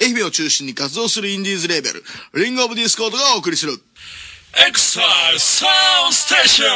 [0.00, 3.72] 愛媛を中心に活動するインディーズレーベル、リングオブディスコードがお送りする。
[3.72, 5.04] エクサイ
[5.38, 5.66] サ
[6.06, 6.68] ウンステーション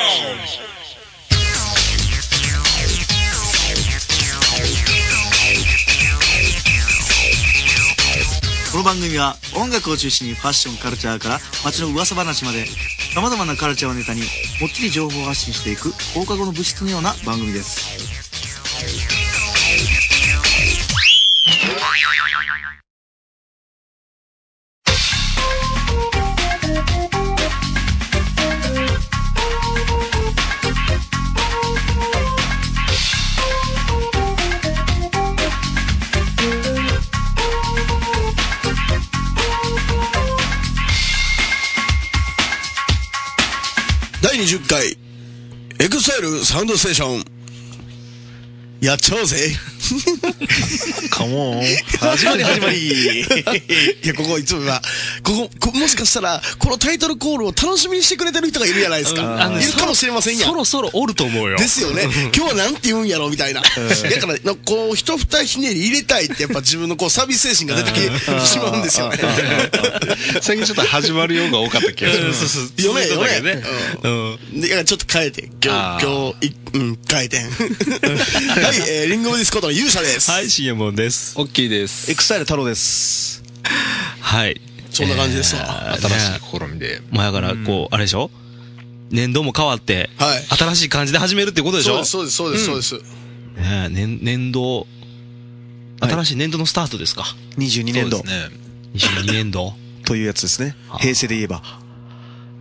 [8.70, 12.66] この番組は音楽を中心にファッションカルチャーから街の噂話まで
[13.14, 14.20] 様々なカルチャーをネタに
[14.60, 18.21] もっちり情報を発信していく放課後の物質のような番組です
[45.92, 47.41] エクスタイルサウンドステーション。
[48.82, 49.36] やっちゃおうぜ。
[51.10, 51.62] カモン
[52.00, 53.24] 始まり始まり い
[54.04, 54.82] や、ここいつもは、
[55.22, 59.22] ここ、こもしかしたら、このタイトルコールを楽しみにしてくれてる人がいるじゃないですか。
[59.60, 60.54] いるかもしれませんやんそ。
[60.56, 61.58] ろそろおると思うよ。
[61.58, 62.08] ですよね。
[62.34, 63.60] 今日はなんて言うんやろみたいな。
[63.62, 69.18] だから、なこう、一二ひねり入れたいって、やっぱ自分のこう、サービス精神が出てきてしまうんですよね。
[70.40, 72.48] 最近ちょっと始まるようが多かった気がします。
[72.78, 73.40] 読め、読め。
[73.54, 73.62] ね
[74.02, 74.08] う
[74.56, 74.60] ん。
[74.60, 75.48] で、いやちょっと変えて。
[75.62, 77.50] 今あ日、ー今日、いうん、変えてん。
[78.72, 80.30] はい、えー、リンゴオブディスコートの勇者です。
[80.30, 81.38] はい、シエモンです。
[81.38, 82.10] オッキーです。
[82.10, 83.42] エクスタイル太郎です
[84.18, 84.58] はい。
[84.90, 85.94] そんな感じですわ。
[86.00, 87.02] 新しい試みで。
[87.10, 88.30] まあ、だから、こう、あれでしょ？
[89.10, 92.02] 年度も変わって、はい新しい感じで始めるってことでしょ？
[92.04, 93.12] そうです、そうです、そうです、そうです。
[93.60, 94.86] ねえ年、年度、
[96.00, 97.24] はい新しい年度のスタートですか
[97.58, 99.22] ？22年度そうですね。
[99.26, 99.74] 22年度。
[100.06, 101.62] というやつですね平成で言えば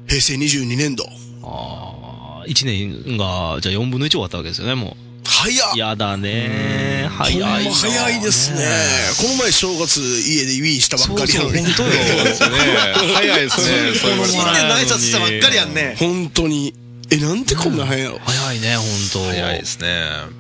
[0.08, 1.06] 平成22年度。
[1.44, 5.78] ああ、1年が、じゃあ4分の1終わったわけですよね、も早っう。
[5.78, 8.66] やだね早い早いですね。
[9.18, 11.58] この前正月家で Wii したばっかりなのに。
[11.64, 11.90] 本当よ。
[13.16, 13.92] 早いですね。
[14.02, 16.74] こと新年の挨拶したばっかりやんね本当に。
[17.12, 18.20] え、なんでこんな早いの？
[18.24, 19.88] 早いね、本当早いですね。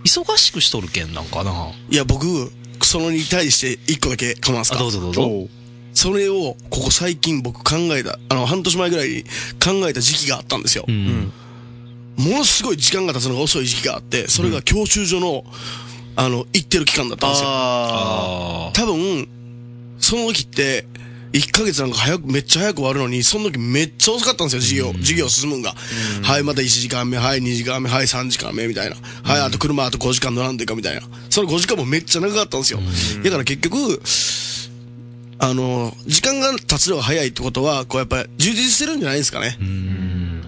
[0.05, 1.71] 忙しくしとるけんなんかな？
[1.89, 5.47] いや、僕、それに対して一個だけ構いますあ、かどうぞどうぞ。
[5.93, 9.23] それを、ここ最近僕考えた、あの、半年前ぐらいに
[9.61, 10.85] 考えた時期があったんですよ。
[10.87, 11.33] うん。
[12.17, 15.43] ものすごい時間が経つのが遅い時期があって、それが教習所の、
[16.15, 17.49] あの、行ってる期間だったんですよ。
[17.49, 19.27] ああ多分、
[19.99, 20.85] その時って、
[21.33, 24.93] 1ヶ月なんか早く、めっちゃ早く終わるのに、その時めっちゃ遅かったんですよ、授業。
[24.99, 25.73] 授業進むんが。
[26.23, 28.97] はい、また1時間目、はい、2時間目、はい、3時間目、みたいな。
[29.23, 31.01] はい、あと車あと5時間乗らんといか、みたいな。
[31.29, 32.79] その5時間もめっちゃ長かったんですよ。
[33.23, 34.01] だから結局、
[35.39, 39.57] あの、時間が経つのが早いってことは、こうやっぱり充実してるんじゃないですかね。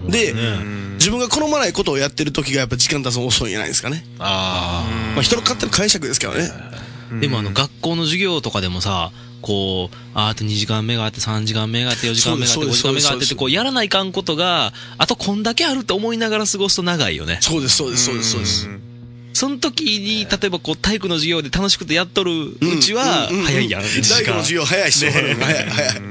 [0.08, 0.34] で、
[0.98, 4.04] 自分が好まないことをやってる時がやっぱ時間経つの遅いんじゃないですかね。
[4.18, 4.86] あ。
[4.86, 6.50] あまあ人の勝手な解釈ですけどね。
[7.20, 9.12] でもあの、学校の授業とかでもさ、
[9.44, 17.38] こう、ああと2時間目があって、3時間目があって、4時間目があって、5そうです時間目があってって、こう、やらないかんことが、あとこんだけあると思いながら過ごすと長いよね。
[17.42, 18.68] そうです、そうです、そうです、そうです。
[19.34, 24.42] その時に、例えばこう、体育の授業で楽しくてやっとるうちは早いやん、1時大学の間。
[24.42, 26.02] 授業早いし、早い、早い。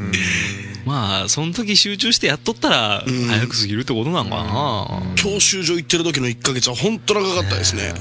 [0.86, 5.16] まあ、その時集中してやっとったら、ん早く過ぎるってことなんかな。
[5.16, 7.94] 教習所行ってる時の1ヶ月は本当長かったですね。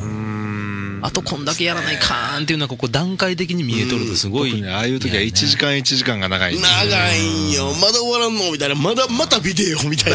[1.04, 4.50] あとこんだけやらないかーんっていうのは、ここ段階的に見えとるとすごい。
[4.50, 6.62] 特にああいう時は1時間1時間が長いんで。
[6.62, 7.72] 長いんよ。
[7.80, 8.74] まだ終わらんのみたいな。
[8.76, 10.12] まだ、またビデオみたい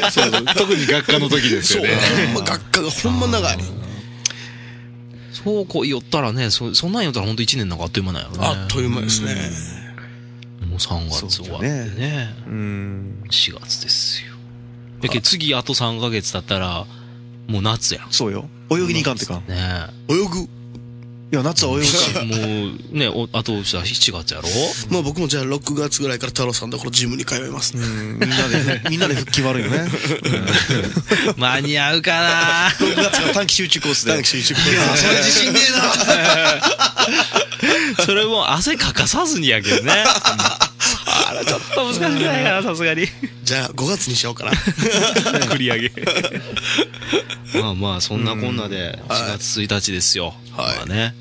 [0.00, 0.10] な。
[0.12, 1.82] そう特に学科の時ですそう。
[1.82, 1.96] よね。
[2.26, 3.58] ほんま学科がほんま長い。
[5.32, 8.46] そうこう言ったらね、そそんなん言ったら本当1年なんかあっという間なんやろね。
[8.46, 9.85] あっという間ですね。
[10.76, 12.34] もう3月終わってね。
[12.46, 13.24] うん。
[13.30, 14.34] 4月ですよ。
[15.02, 16.86] やけ次あと3ヶ月経ったら、
[17.48, 18.12] もう夏やん。
[18.12, 18.48] そうよ。
[18.70, 19.46] 泳ぎに行かんってかん。
[19.46, 19.86] ね。
[20.08, 20.40] 泳ぐ。
[20.40, 20.48] い
[21.32, 21.84] や夏は泳ぐ。
[21.84, 22.24] しえ。
[22.24, 22.34] も
[22.92, 24.48] う、ね、おあとじゃあ7月やろ？
[24.90, 27.76] まあ僕もじゃあ6月ぐらいから太郎さんのところジムに通います。
[27.76, 28.18] うん。
[28.20, 29.88] みんなでみんなで復帰悪いよね。
[31.36, 32.70] 間に合うかな。
[32.78, 34.12] 6月から短期集中コースで。
[34.12, 35.60] 短期集中いやそれ自信ね
[38.06, 39.92] それも汗かかさずにやけどね。
[41.28, 43.06] あら、ちょっと難しくないかな、さすがに。
[43.42, 44.52] じゃあ5月にしようかな。
[45.50, 45.92] 繰り上げ。
[47.60, 50.34] まあまあ、そんなこんなで、4月1日ですよ。
[50.56, 51.14] はいまあね。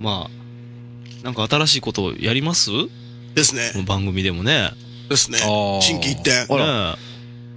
[0.00, 2.70] まあ、なんか新しいことをやります？
[2.70, 2.88] こ
[3.34, 3.72] ですね。
[3.74, 4.70] の番組でもね。
[5.10, 5.46] ですねあ。
[5.46, 6.46] ー新規一点。
[6.48, 6.96] あらね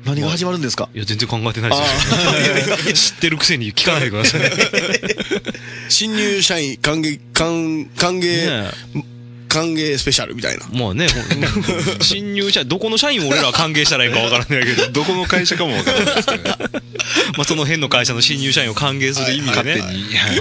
[0.07, 0.89] 何が始まるんですか？
[0.95, 2.93] いや、全然考えてないですよ。
[2.93, 4.41] 知ってるくせに聞かないでください。
[4.41, 4.49] ね
[5.89, 9.03] 新入社員歓迎、歓、歓迎、え歓
[9.49, 10.65] 歓迎スペシャルみたいな。
[10.73, 11.07] まあね、
[12.01, 16.55] 新入社員、どこの社員を俺らは歓迎したらいいかわからないけど、どこの会社かもわからないですけどね。
[17.37, 19.81] まあその辺の会社の新入社員を歓迎する意味でね。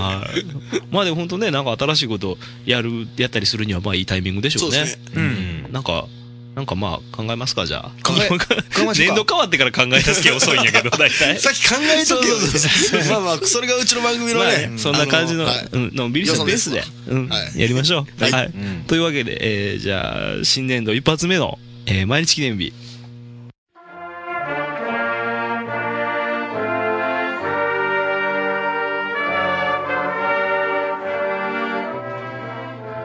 [0.01, 0.45] はい。
[0.91, 2.37] まあでも本当ね、なんか新しいこと
[2.67, 4.77] やる、やったりするにはまあいいタイミングでしょうね。
[4.77, 5.67] そうですねうん。
[5.73, 6.07] なんか、
[6.57, 7.91] なんかまあ考えますか、じゃあ。
[8.03, 8.31] 考え
[8.95, 11.39] 年度変わってから考え出す気遅いんやけど、 大体。
[11.39, 12.37] さっき考えとけよ。
[13.11, 14.79] まあまあ、それがうちの番組のまあねね、。
[14.79, 18.23] そんな感じの、あはいうん、のんびりしたベースでよ、うん、はいやりましょう。
[18.23, 18.53] はいはい。
[18.87, 22.73] というわけで、えー、じゃあ、新年度一発目の、えー、毎日記念日。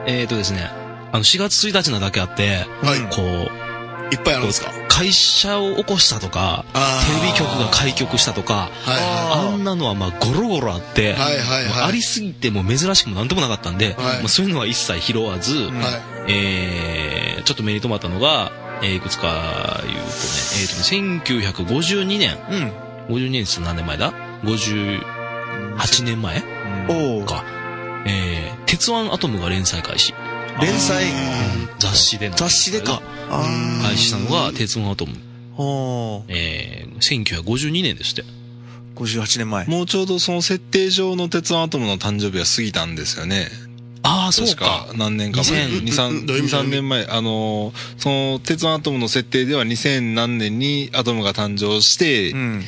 [0.08, 0.81] えーとですね、
[1.12, 4.72] あの、4月1日なだけあって、はいこう、いっぱいあるんですか？
[4.90, 15.74] 会社を起こしたとか、テレビ局が開局したとか、はあんなのはまあゴロゴロあって、はいはいはいまあありすぎてもう珍しくもなんともなかったんで、はいまあ、そういうのは一切拾わず、いはい。
[15.74, 16.02] はい。
[16.28, 18.52] えー、ちょっと目に留まったのが、
[18.84, 22.38] えーいくつか言うとね、えーとね、1952年、
[23.10, 23.16] うん。
[23.16, 24.12] 52年って何年前だ
[24.44, 26.44] ?58 年前
[26.90, 27.26] おお。
[27.26, 27.44] か。
[28.06, 30.14] えー、鉄腕アトムが連載開始。
[30.60, 31.06] 連載。
[31.80, 32.36] 雑誌での。
[32.36, 33.02] 雑誌でか。
[33.30, 33.44] あ
[33.84, 35.16] 開始したのが鉄腕アトム。
[36.28, 38.24] えー、1952年ですって。
[38.96, 39.66] 58年前。
[39.68, 43.48] もうちょうどその設定上の鉄腕アトムの誕生日は過ぎたんですよね。
[44.04, 44.94] ああ、そう確かか。
[44.96, 45.68] 何年か前。
[45.68, 47.06] 2000 2、3、 どういう意味2 3年前。
[47.06, 52.66] あのー、その鉄腕アトムの設定では2000何年にアトムが誕生して、うん。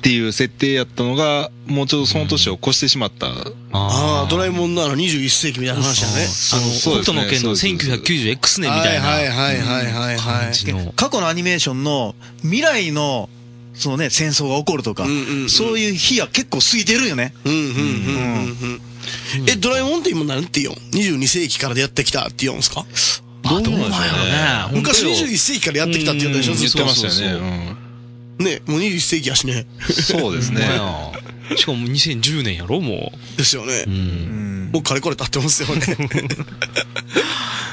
[0.00, 3.26] っていう設定やったのが、もうちょうどその年を越してしまった。
[3.26, 3.32] あ
[3.72, 6.26] あ、ドラえんもんのあの21世紀みたいな話だね。
[6.54, 9.06] あの、北斗の拳のそうです 1990X 年みたいな。
[9.06, 10.16] はいはいはいはいはいはい。
[10.16, 10.92] 感じの。
[10.92, 13.28] 過去のアニメーションの未来の、
[13.74, 17.34] そのね、戦争が起こるとかうんうんう、んそういう日は結構過ぎてるよね。
[17.44, 18.80] うんうんうんうん
[19.42, 19.50] うん。
[19.50, 22.86] え、ドラえもんって今なんて言うん ?22 世紀からやってきたって言うんですか
[23.44, 23.88] あ、どうなんや
[24.70, 24.80] ろね。
[24.80, 27.79] 昔本当よ21世紀からやってきたって言ったでしょうんずっと言ってましたよね。
[28.40, 29.66] ね、もう21世紀やしね。
[29.88, 30.62] うんそうですね。
[31.56, 33.90] しかも2010年やろ、もですよねう。
[33.90, 33.92] う。。
[33.92, 34.70] うんん。
[34.72, 35.82] もうかれこれ経ってますよね。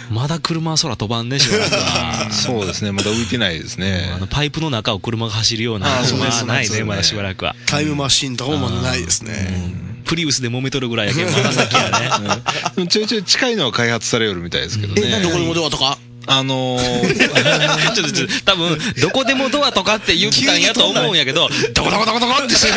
[0.09, 2.91] まだ車は空飛ばんね、しばらくは そうですね。
[2.91, 4.19] まだ浮いてないですねあ。
[4.19, 7.55] の、パイプの中を車が走るようなあーそうですまあないね、まだしばらくは。
[7.65, 9.73] タイムマシンとかもまだないですね。
[10.05, 12.41] プリウスで揉めとるぐらいやけど、まだ先や
[12.77, 12.87] ね。
[12.87, 15.19] ちょいちょい近いのは開発されよるみたいですけどね。
[15.21, 15.97] どこにもドアとか？
[16.27, 17.15] あのー、
[17.95, 22.68] ちょっと、ちょっと、多分、どこでもドアとかって言ったんやと思うんやけど、どこどこどこどこってし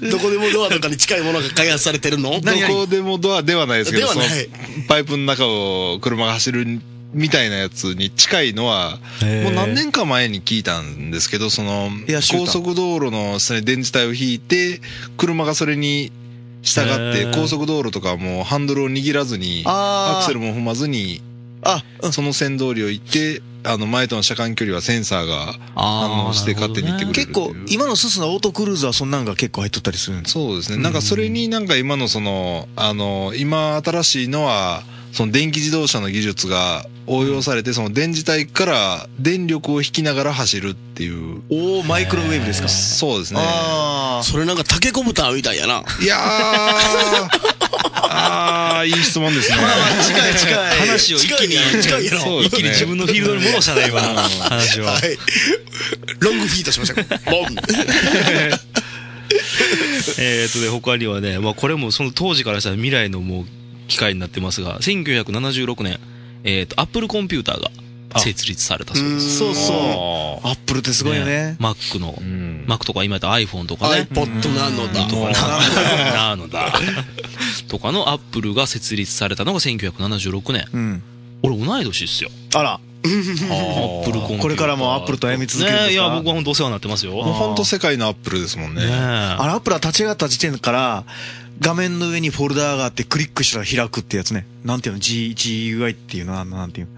[0.00, 2.40] どどこでもドアとかに近いものが開発されてるの？
[2.40, 4.08] どこでもドアではないですけど、
[4.88, 6.80] パイプの中を車が走る
[7.12, 8.98] みたいなやつに近いのは、
[9.44, 11.90] もう何年か前に聞いたんですけど、その
[12.30, 14.80] 高速道路の電磁体を引いて、
[15.16, 16.12] 車がそれに
[16.62, 21.22] 従って高速道路とかはもうハンドルを握らずに、アクセルも踏まずに、
[21.62, 30.32] あ、うんその線通りを行って、あの前との車間距離はセンサーが反応して勝手に行ってくれる結構、今のススのオートクルーズはそんなんが結構入っとったりするんです。
[30.32, 30.82] そうですね。
[30.82, 34.82] なんかそれになんか今のその、あの、今新しいのは、
[35.12, 41.42] その電気自動車の技術が応用されて、その電磁体から電力を引きながら走るっていう。
[41.50, 42.68] おー、マイクロウェーブですか。
[42.68, 43.40] そうですね。
[43.42, 45.84] あそれなんかタケコプターみたいやな。
[46.00, 46.20] いやー、
[48.10, 49.58] あー、いい質問ですね。
[49.60, 50.02] あ。
[50.02, 50.78] 近い近い。
[50.88, 54.84] 話を一気に、一気に自分のフィールドに戻したね、今、話を。
[54.84, 55.18] はい。
[56.20, 57.30] ロングフィートしました。
[57.30, 57.56] ボン。
[60.18, 63.44] えーとね、他にはね、まあこれもその当時からしたら未来のもう
[63.88, 65.98] 機械になってますが、1976年、
[66.44, 67.70] えーと、アップルコンピューターが
[68.16, 69.38] 設立されたそうです。
[69.38, 69.76] そうそう。
[70.46, 71.56] あアップルってすごいよね。
[71.60, 72.64] Mac の、ーうん。
[72.66, 74.08] Mac とか今やったら iPhone とかね。
[74.10, 75.06] iPod nano だ。
[75.06, 75.30] とか
[76.12, 76.72] な、なのだ。
[77.68, 80.66] とかのアップルが設立されたのが1976年。
[80.72, 81.02] うん。
[81.42, 82.30] 俺同い年っすよ。
[82.54, 82.70] あら。
[82.72, 84.38] アップルコンピューター。
[84.40, 85.88] これからもアップルと歩み続けるんですか？
[85.88, 87.12] ねいや、僕は本当お世話になってますよ。
[87.12, 88.82] もう本当世界のアップルですもんね。
[88.82, 91.04] あれ、アップルは立ち上がった時点から、
[91.60, 94.46] 画面の上にフォルダーがあってクリックしたら開くってやつね。
[94.64, 96.32] なんていうの ?G、GUI っていうの？
[96.34, 96.97] は、なんていうの？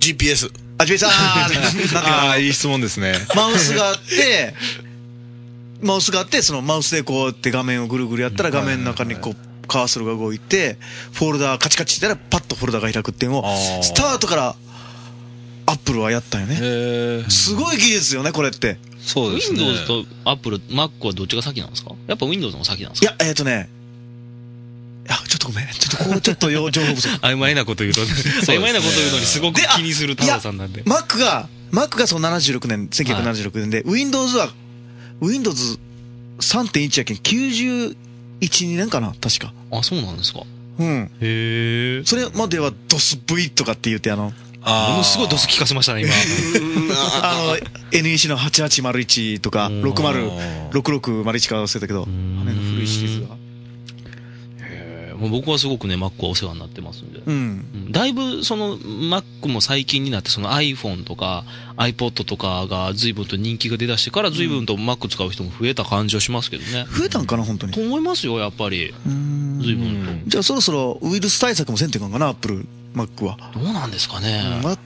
[0.00, 0.50] GPS。
[0.78, 3.14] あ、ジェイさんなんていうのあー、いい質問ですね。
[3.34, 4.54] マウスがあって、
[5.82, 10.78] マウスがあって、そのマウスでこうやって画面をぐるぐるやったら画面の中にこう、カーソルが動いて、
[11.12, 14.56] フォルダーカチカチしたらパッとフォルダーが開くっていうのをあー、スタートから
[15.66, 16.54] アップルはやったんよね。
[16.54, 18.78] へーすごい技術よね、これって。
[19.00, 19.60] そうですね。
[19.60, 21.92] Windows と Apple、Mac はどっちが先なんですか？
[22.06, 23.14] やっぱ Windows の方が先なんですか？
[23.14, 23.68] いや、えっ、とね、
[25.08, 25.66] いや、ちょっとごめん。
[25.68, 27.08] ちょっとこう、ちょっとよ情報不足。
[27.24, 28.02] 曖昧なこと言うと、
[28.46, 30.82] 曖昧なこと言うのにすごく気にする太郎さんなんで。
[30.82, 34.50] Mac が、Mac がその76年、1976年で、Windows は、
[35.20, 35.78] Windows
[36.40, 37.96] 3.1やけん、91、
[38.40, 39.52] 2年かな確か。
[39.70, 40.40] あ、そうなんですか。
[40.78, 41.10] ううん。
[41.20, 42.02] へえ。
[42.04, 46.12] それまではドス V とかって言ってあの、ものすごいドス聞かせましたね、今。
[47.22, 53.37] あの、NEC の8801とか、うん60、6601か忘れたけど、あの古いシリーズが。
[55.18, 57.20] もう僕はすごくね、Mac はお世話になってますんで。
[57.26, 57.34] うん。
[57.34, 57.36] う
[57.88, 61.44] んだいぶその Mac も最近になってその iPhone とか
[61.76, 66.86] iPod とかが随分と人気が出だしてから随分と Mac 使う人も増えた感じはしますけどね。
[66.90, 67.80] 増えたんかな、本当にと。
[67.80, 68.94] 思いますよ、やっぱり。
[69.06, 73.36] うん随分じゃあそろそろウイルス対策もせんといかんかな、アップル、Mac は。
[73.52, 73.60] と。
[73.60, 74.60] どうなんですかね。
[74.62, 74.76] ま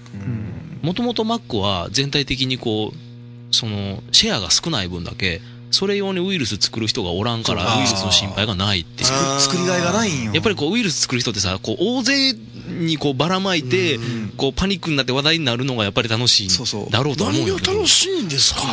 [0.83, 5.41] もともと Mac は全体的にこう、その、シェアが少ない分だけ、
[5.73, 10.33] それ用にウイルス作る人がおらんから、ウイルスの心配がないって作りがいがないんよ。
[10.35, 12.35] やっぱりこう、ウイルス作る人ってさ、こう、大勢
[12.69, 13.99] にこう、ばらまいて、
[14.37, 17.73] こう、パニックになって話題になるのがやっぱり楽しいそうそうだろうとは思うん何が。
[17.73, 18.67] 楽しいんですかね。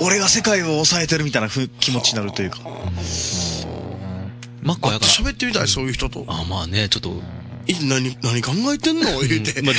[0.00, 2.58] 俺が世界を抑えてるみたいなふ気持ちになるというか。
[4.62, 6.24] マックはやから、喋ってみたい、そういう人と。
[6.28, 7.22] あまあね、ちょっと、
[7.66, 9.20] い何、何考えてんの？
[9.20, 9.62] 言うて。
[9.62, 9.74] まあ、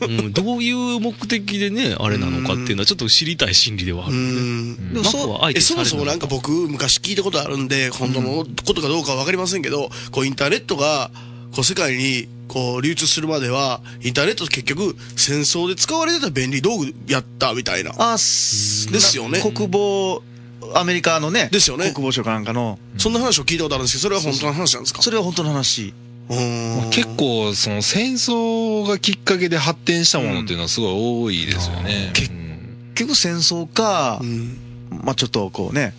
[0.00, 4.16] どう、うん、どういう目的でね、あれなのかっていうのはちょっと知りたい心理ではあうる。
[4.16, 4.76] ん。
[4.94, 11.10] マックは相えそもそもなんか僕、昔聞いたことあるんで、本当のことかどうかはわかりませんけど、こう、インターネットが、
[11.52, 17.92] こう、世界に、こう、流通するまでは、インターネットって結局、戦争で使われてた便利道具やったみたいな。
[17.96, 20.22] あ、すですよね国防、
[20.74, 21.48] アメリカのね。
[21.52, 22.78] ですよね国防省かなんかの。
[22.98, 25.02] そんな話を聞いたことあるんですけど、それは本当の話なんですか？
[25.02, 25.94] それは本当の話。
[26.28, 26.90] うーん。
[26.90, 32.10] 結構、その戦争がきっかけで発展したものっていうのはすごい多いですよね。
[32.12, 32.38] けうん
[32.94, 34.58] 結局戦争かう、ん。
[35.04, 35.94] まあちょっとこうね、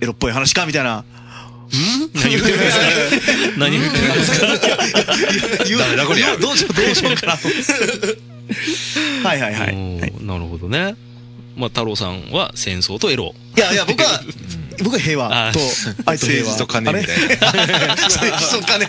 [0.00, 1.04] エロっぽい話かみたいな。
[2.14, 2.86] 何言ってるんですか
[3.58, 6.20] 何言ってるんですかダメだこれ。
[6.38, 7.32] どうしよう、どうしようかな。
[9.28, 10.24] はいはいはい。
[10.24, 10.96] なるほどね。
[11.56, 13.34] まあ、太郎さんは戦争とエロ。
[13.56, 14.20] いやいや、僕は、
[14.82, 15.60] 僕は平和と
[16.06, 16.50] 愛と平和。
[16.52, 17.94] 政治と金みたいな。
[17.94, 18.02] な。
[18.04, 18.86] 政治と金。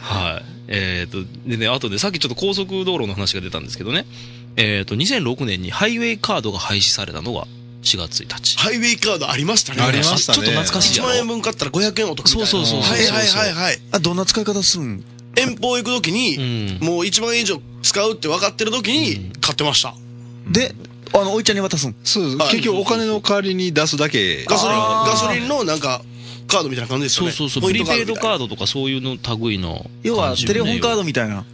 [0.00, 0.44] はい。
[0.68, 4.06] えっ、と、でね、あとで、さっきちょっと高速道路の話が出たんですけどね。
[4.56, 7.46] えっ、と、2006年にハイウェイカードが廃止されたのが
[7.82, 8.56] 4月1日。
[8.58, 9.82] ハイウェイカードありましたね。
[9.82, 12.46] ありましたねちょっと懐かしい1やろ万円分買ったら500円お得みたいな。
[12.46, 13.78] そうそうそうそうはいはいはいはい。
[13.92, 15.04] あ、どんな使い方するん？
[15.34, 16.36] 遠方行くときに、
[16.80, 19.94] うんもう1万円以上使うって分かってるときに買ってました。
[20.50, 20.74] で、
[21.14, 21.94] あの、おいちゃんに渡すん？
[22.04, 24.44] そうはい結局お金の代わりに出すだけ。
[24.44, 26.02] ガソリン、ガソリンのなんか、
[26.46, 27.32] カードみたいな感じですよね。
[27.32, 27.62] そうそうそう。
[27.62, 29.86] ポプリペイドカードとかそういうの類の。
[30.02, 31.44] 要は、テレホンカードみみたいな。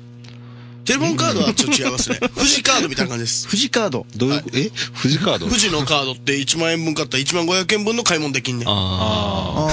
[0.89, 2.19] テレフォンカードはちょっと違いますね。
[2.35, 3.45] 富士カードみたいな感じです。
[3.47, 4.07] 富士カード。
[4.17, 4.71] どういう、え？
[5.03, 5.47] 富士カード？
[5.47, 8.69] 富士のカードって1万円分買ったら1万500円分の買い物できんねん。
[8.69, 9.69] ああ。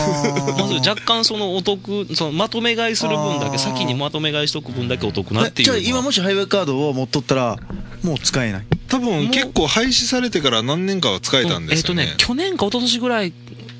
[0.50, 5.67] あ まず若干そのお得、そのまとめ買いする分だけ、先にまとめ買いしとく分だけお得なっていう。
[5.67, 7.57] じゃあ今もしハイウェイカードを持っとったら、
[8.03, 8.65] もう使えない。
[8.89, 12.03] 多分結構廃止されてから何年かは使えたんですよね。
[12.03, 13.34] えっ、とね、去年か一昨年ぐらい、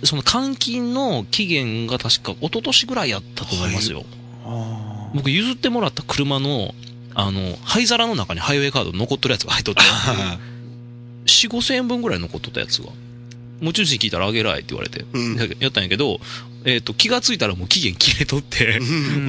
[0.04, 4.04] その換金の期限が確か一昨年ぐらいやったと思いますよ。
[5.14, 6.74] 僕譲ってもらった車の、
[7.14, 9.82] あの、灰皿の中にハイウェイカード残っとるやつが入っとって、
[11.26, 12.90] 4、5千円分ぐらい残っとったやつが。
[13.62, 16.20] 持ち主に聞いたらあげらいって言われて、うんやったんやけど、
[16.66, 18.80] えっ、と、気がついたらもう期限切れとって、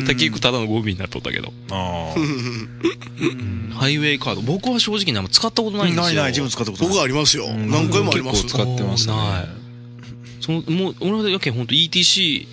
[0.06, 1.52] 結局ただのゴミになっとったけど。
[1.70, 2.14] あ
[3.76, 6.04] ハイウェイカード、僕は正直ね、あんま使ったことないんですよ。
[6.06, 6.90] ないない、自分使ったことない。
[6.90, 7.52] 僕はありますよ。
[7.52, 8.42] ん何回もあります。
[8.42, 9.65] 結構使ってましたねない。
[10.46, 12.46] その、もう、俺はやけん本当 ETC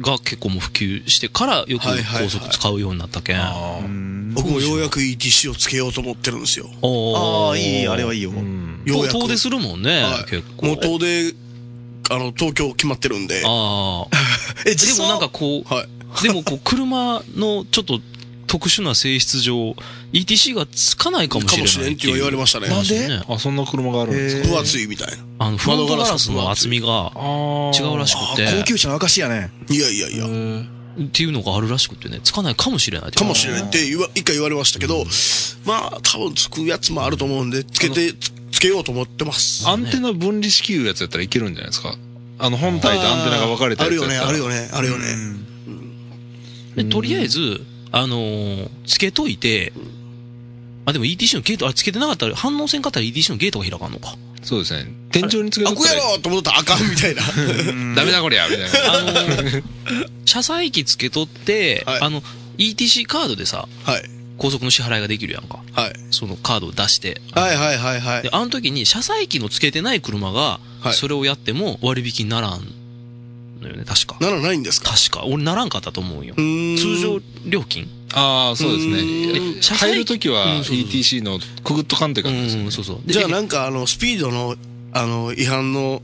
[0.00, 4.32] が結構もう普及してからよく高速使うようになったけん。
[4.34, 6.66] 僕もようやく ETC をつけようと思ってるんですよ。
[6.82, 8.30] あああ、いい、あれはいいよ。
[8.30, 9.12] うんようやく。
[9.12, 10.66] 遠出するもんね、はい結構。
[10.66, 11.34] もう遠出、
[12.10, 13.42] あの、東京決まってるんで。
[13.44, 14.16] ああ。
[14.66, 16.22] え、でもなんかこう、はい。
[16.22, 18.00] でもこう、車のちょっと
[18.54, 19.74] 特殊な性質上、
[20.12, 22.68] ETC がつかないかもしれないかもしれんって言われましたね。
[22.68, 23.08] なんで？
[23.08, 24.48] ねあ、そんな車があるんですか？
[24.48, 25.14] 分厚いみたいな。
[25.40, 29.50] あの、フロントガラスの厚みがあ違うらしくて、高級車の証やね。
[29.68, 30.26] いやいやいや。
[30.26, 33.18] っていうのがあるらしくてね、つかないかもしれないって。
[33.18, 35.04] かもしれないって言わ一回言われましたけど、
[35.66, 39.68] まあ、多分つくやつもあると思うんで、つけて、つつけようと思ってます。
[39.68, 41.96] アンテナ分離式いうやつやったらいけるんじゃないですか？
[42.38, 44.28] あの本体とアンテナが分かれたあるよね、やつやったら。
[44.28, 45.04] あるよね、あるよね。
[46.76, 47.64] で、とりあえず、
[47.96, 49.72] あのーつけといて、
[50.86, 54.16] あ、でも ETC のゲート、あれつけてなかったら、反応せんかったら ETC のゲートが開かんのか？
[54.42, 54.86] そうですね。
[55.10, 57.22] 天井につけとあ、こやろうと思ったらあかんみたいな。
[57.96, 58.92] ダメだこりゃみたいな。
[58.94, 59.62] あのー
[60.26, 62.22] 車載機つけとって、はいあの、
[62.58, 64.02] ETC カードでさ、はい。
[64.36, 65.60] 高速の支払いができるやんか。
[65.72, 65.92] はい。
[66.10, 67.20] そのカードを出して。
[67.32, 68.30] はいはいはいはいで、。
[68.32, 72.60] あの時に車載機のつけてない車が、はいそれをやっても割引にならん
[73.64, 74.16] のよね、確か。
[74.20, 74.90] ならないんですか？
[74.94, 75.24] 確か。
[75.26, 77.88] 俺ならんかったと思うよ通常料金？
[78.14, 83.00] ああ、そうですうね入るときは ETC のくぐっとかんってう感じですよねん、そうそう。
[83.06, 84.56] でじゃあなんかあの、スピードの、
[84.92, 86.00] あの、違反の、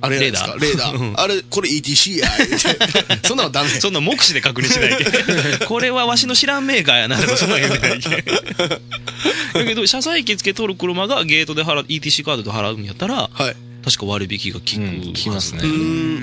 [0.00, 1.14] あれやないですか、レーダー？
[1.20, 2.28] あれ、これ ETC や。
[3.24, 3.68] そんなのダメ。
[3.70, 5.04] そんな目視で確認しないけ
[5.66, 8.08] これはわしの知らんメーカーやなとかそんなん言うてないけ
[9.54, 13.56] だけど車載機つけとる車がゲートで払う ETC カードで払うんやったらはい。
[13.84, 15.62] 確か割引が効く、うん効きますね。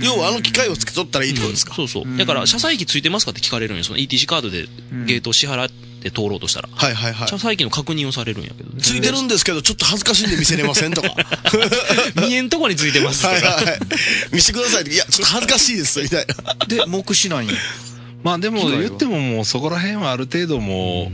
[0.03, 1.75] 要はあの機械をつけとったらいいってことですか？
[1.75, 4.65] そうそうだから車載機ついてますかって聞かれるんよその ETC カードで
[5.05, 5.69] ゲートを支払っ
[6.01, 7.37] て通ろうとしたら、はいはいはい車。
[7.37, 11.09] 載機の確認をされるんやけど、ついてるんですけど、ちょっと恥ずかしいんで見せれませんとか。
[12.27, 13.79] 見えんとこについてますとか、はいはいはい。
[14.33, 14.93] 見せてくださいって。
[14.93, 16.65] いや、ちょっと恥ずかしいです、みたいな。
[16.67, 17.53] で、目視なんや。
[18.23, 21.11] まあでも言ってももうそこら辺はある程度も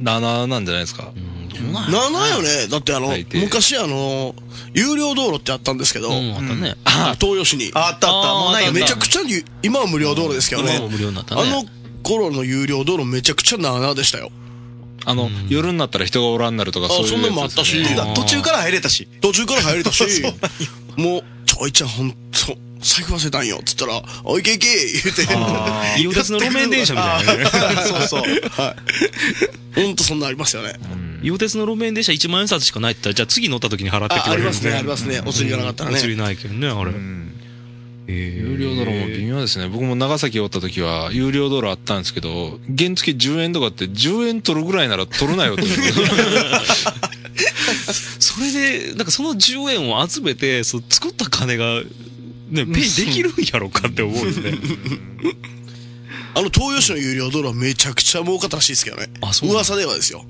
[0.00, 1.10] う、7なんじゃないですか。
[1.16, 1.22] うん、
[1.60, 2.68] まあ7よね。
[2.68, 4.34] だってあの昔あの、
[4.74, 6.74] 有料道路ってあったんですけど、うん、あったね。
[6.84, 7.70] あ東洋市に。
[7.74, 8.34] あったあった。
[8.34, 8.72] もうない。
[8.72, 10.78] めちゃくちゃに、今は無料道路ですけどね。
[10.90, 11.42] 無料になったね。
[11.42, 11.64] あの
[12.02, 14.30] 頃の有料道路めちゃくちゃなでしたよ。
[15.04, 17.84] あの、夜になったら人がおらんなるとかあそういうやつそんなのもあったし
[18.14, 19.08] 途中から入れたし。
[19.20, 20.22] 途中から入れたし、
[20.96, 22.16] もう、ちょいちゃんほんと、
[22.80, 23.46] 財布忘れたん。
[23.46, 23.60] よ。
[23.64, 26.00] つったら、おいけいけ言うて。
[26.00, 27.44] 伊予鉄の路面電車みたいなね。
[27.86, 28.22] そうそう。
[28.50, 28.76] は
[29.76, 29.80] い。
[29.80, 29.96] ほん。
[29.96, 30.20] とそん。
[30.20, 30.74] なありますよね。
[31.22, 35.22] 伊予鉄の路面電車1万円札しかないって言ったら、じゃあ次乗った時に払ってってあ言われるありますね、ありますね。
[35.24, 35.96] お釣りがなかったらね。
[35.96, 36.92] お釣りないけどね、あれ。
[38.08, 39.68] 有料道路も微妙ですね。
[39.68, 42.02] 僕も長崎おった時は、有料道路あったん。
[42.02, 45.64] ですけど、原付10円とかって10円取るぐらいなら取るなよって。
[48.20, 49.04] それで、なん。
[49.04, 51.82] かその10円を集めて、そ作った金が、
[52.48, 54.52] ね、ペイできるんやろかって思うんですね。
[56.34, 59.08] あの、東洋市の有料道路はめちゃくちゃ儲かったらしいですけどね。
[59.22, 60.24] あそう噂ではですよ。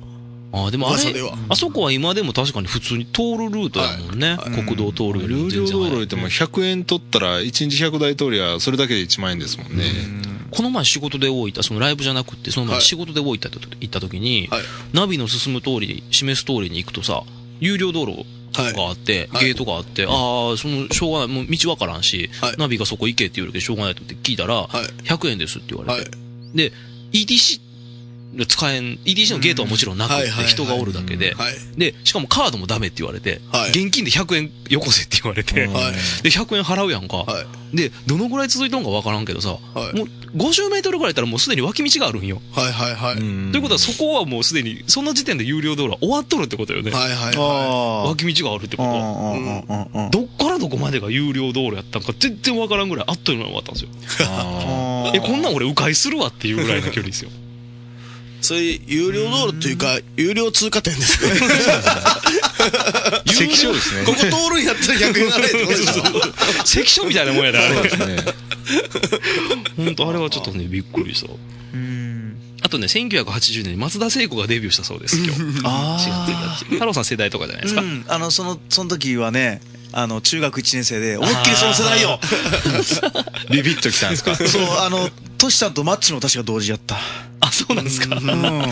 [0.52, 4.38] あでもあれ噂では、あそこは今でも確かに普通に通るルートやもんね。
[4.54, 9.84] 国道通るよりも有料道路言っても100円取ったら1日100台通りゃそれだけで1万円ですもんね。
[10.50, 14.62] この前仕事で大分、そのライブじゃなくって、その前はい仕事で大分と行った時に、はい。
[14.92, 17.24] ナビの進む通り、示す通りに行くとさ、
[17.60, 19.46] 有料道路があって、はい。
[19.46, 22.54] ゲートがあって、ああ、その、しょうがない、もう道わからんし、はい。
[22.58, 25.02] ナビがそこ行けって言うけど、しょうがないとって聞いたら、はい。
[25.04, 26.04] 100円ですって言わはい。
[26.04, 26.16] れて。。
[26.54, 26.72] で、
[27.12, 27.65] ETC が
[28.44, 31.54] 使えん、ETC のゲートはもちろんなくって人がおるだけで、はい。
[31.78, 36.22] で、しかもカードもダメって言われて、はい現金で100円よこせって言われて、はい。
[36.22, 37.18] で、100円払うやんか。
[37.18, 37.76] はい。
[37.76, 42.42] で、どのぐらい続いたのかわからんけどさ、はいもう50メートルぐらいやったらもうすでに脇道があるんよ。
[42.52, 43.16] はいはいはい。
[43.16, 46.90] ということはそこはもうすでに、その時点で有料道路は終わっとるってことよね。
[46.90, 48.08] はいはいあはあ。
[48.08, 50.10] 脇道があるってことは。
[50.12, 54.28] どっからどこまでが有料道路やったんか全然わからんぐらいあっという間に終わったんですよ。
[54.28, 57.30] あ え、こんなん俺迂回するわっていうぐらいの距離ですよ。
[58.40, 58.44] い。
[58.44, 61.32] そういう有料道路っていうか、有料通過点ですね。
[61.32, 61.40] ー
[63.32, 64.04] 関所ですね。
[64.04, 65.92] ここ通るんやったら100円払えってことでしょ。
[66.64, 67.74] 関所みたいなもんやで、あれ。
[67.74, 68.16] そうですね。
[69.76, 71.30] 本当あれはちょっとね、びっくりした。
[71.74, 75.32] うんあとね、1980年に松田聖子がデビューしたそうです、今日。
[75.64, 76.74] あ4月1日。
[76.74, 77.82] 太郎さん世代とかじゃないですか。
[77.82, 79.60] うん、あの、その、その時はね、
[79.92, 82.18] あの、中学1年生で、思いっきりその世代よ。
[83.50, 84.34] ビビッときたんですか？
[84.34, 86.98] そう、あの、トシさんとマッチも確か同時やった。
[87.40, 88.16] あ、そうなんですか。
[88.16, 88.70] うん。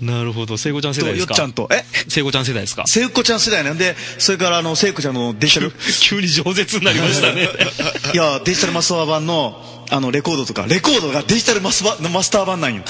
[0.06, 0.56] なるほど。
[0.56, 1.34] 聖子ちゃん世代でよすか？
[1.34, 1.84] っちゃんと、え？
[2.08, 2.84] 聖子ちゃん世代ですか？
[2.86, 7.48] 聖子ちゃん世代なんで、それからあの、聖子ちゃんのデジタル、急に饒舌になりましたね。
[8.14, 12.82] いや、デジタルマスター版の、あの、レコードとか、レコードがデジタルマスバマスター版なんよ。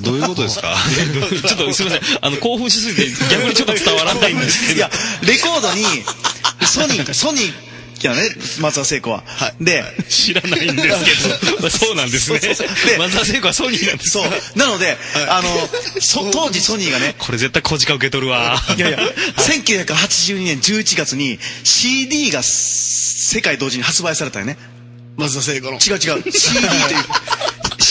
[0.00, 0.74] どういうことですか？
[1.46, 2.18] ちょっとすみません。
[2.20, 4.78] あの、興奮しすぎて逆にちょっと伝わらないんですけど。
[4.78, 4.90] いや、
[5.22, 5.84] レコードに、
[6.66, 7.52] ソニー、ソニー、
[8.06, 8.28] やね、
[8.60, 9.24] 松田聖子は。
[9.60, 11.60] で、知らないんですけど。
[11.60, 12.40] ま あそうなんですね。
[12.98, 14.58] 松田聖子はソニーなんですそう。
[14.58, 14.96] なので、
[15.28, 18.60] あの、そ当時ソニーがね、これ絶対小鹿受け取るわ。
[18.76, 18.98] いやいや、
[19.36, 24.56] 1982年11月に CD が世界同時に発売されたよね。
[25.16, 25.74] 松田聖子の。
[25.74, 26.32] 違う違う。
[26.32, 27.04] CD という、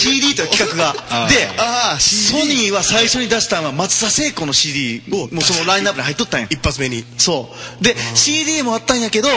[0.04, 0.94] CD という企画が。
[1.30, 6.48] で、ああ、ソニーは最初に出したのは松田聖子の CD を、もうそのラインナップに入っとったんや。
[6.50, 7.06] 一発目に。
[7.18, 7.84] そう。
[7.84, 9.30] で、CD もあったんやけど、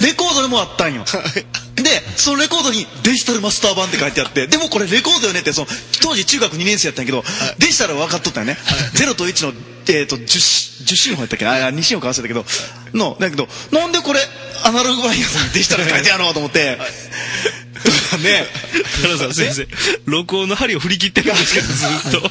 [0.00, 1.04] レコードでもあったんよ。
[1.76, 5.66] で、そのレコードにデジタルマスター版って書いてあって、でもこれレコードよねって、その、
[6.02, 7.24] 当時中学2年生やったんやけど、
[7.58, 8.56] デジタルは分かっとったよね。
[8.94, 9.52] 0と1の、
[9.88, 11.52] えっ、と、10、10進法やったっけな？
[11.66, 12.44] あ、2進法か忘れたけど、
[12.94, 14.20] の、だけど、なんでこれ、
[14.64, 16.84] アナログ版やのにデジタルって書いてあろうと思って、ね、田
[19.02, 19.68] 中さん先生、
[20.06, 22.30] 録音の針を振り切ってるんですけど、 ずっと。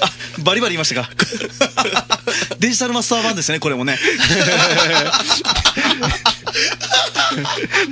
[0.00, 1.10] あ、バリバリ言いましたか？
[2.58, 3.98] デジタルマスター版ですね、これもね。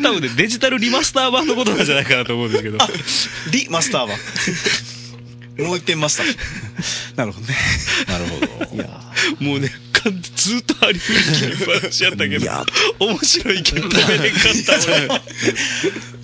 [0.03, 2.79] 多分ね、デジタルリマスター版のことなんじゃないかなと思うんですけど。
[3.51, 4.17] リマスター版。
[5.67, 6.37] もう一遍マスター。
[7.17, 7.57] なるほどね。
[8.09, 8.77] なるほど。
[8.77, 8.87] いや
[9.41, 9.71] もうね、
[10.03, 12.47] かんずっと針振り切りっぱなしやったけど
[12.99, 14.75] 面白いけど止めれんかった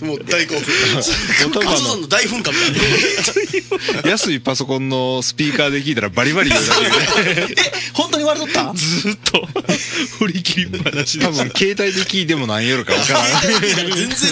[0.00, 0.08] 俺。
[0.08, 1.52] もう大興奮。
[1.52, 2.52] 多分あカズさんの大噴火みたい
[3.94, 4.02] な。
[4.02, 6.74] の 安いパソコンのスピーカーで聞いたらバリバリ言うだ
[7.24, 7.54] けで。
[7.60, 8.72] え、本当に割れとった？
[8.74, 9.48] ずっと。
[10.18, 13.42] 振り切りっぱなしで多分携帯で聞いても何やるか分からん。
[13.42, 13.76] 全然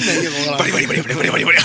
[0.07, 0.59] ないよ、わからん。
[0.59, 1.57] バリバリバリバリバリバリバリ。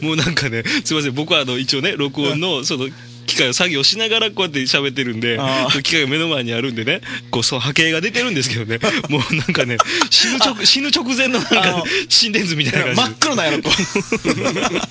[0.06, 2.88] もうなんかね、すいません、僕はあの、一応ね、録音の、その、
[3.30, 9.76] 機械を作業しながらこうやって喋ってるんであ、機械が目の前にあるんでね、こう、その波形が出てるんですけどね、 もうなんかね、
[10.10, 13.70] 死ぬ直、死ぬ直前のなんあかの、心電図みたいな真感じっ黒なんやろ、こ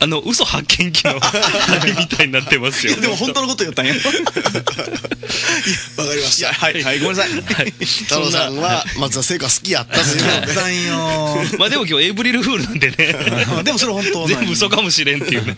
[0.00, 2.94] あの、嘘発見器の、 あれみたいになってますよ。
[2.98, 3.00] う。
[3.00, 3.94] でも本当のこと言ったんや。
[3.94, 4.10] わか
[6.14, 6.52] りました。
[6.52, 7.32] はい、はい、ごめんなさい。
[7.32, 7.72] はい。
[7.80, 10.54] 太郎さんは松田聖子好きやったというので。
[10.54, 11.38] さんよ。
[11.58, 12.96] まあでも今日エイプリルフールなんでね、
[13.64, 15.54] でもそれ本当全部嘘かもしれんっていうね。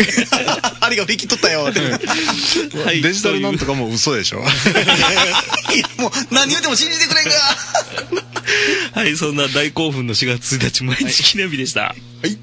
[0.80, 1.66] ありが引き取ったよ。
[1.70, 1.92] ってはい
[3.02, 4.40] デジタルなんとかも嘘でしょ。
[5.74, 7.30] いや、もう何言うても信じてくれんか。
[9.00, 11.82] はい、そんな大興奮の4月1日毎日記念日でした。
[11.82, 12.38] はい。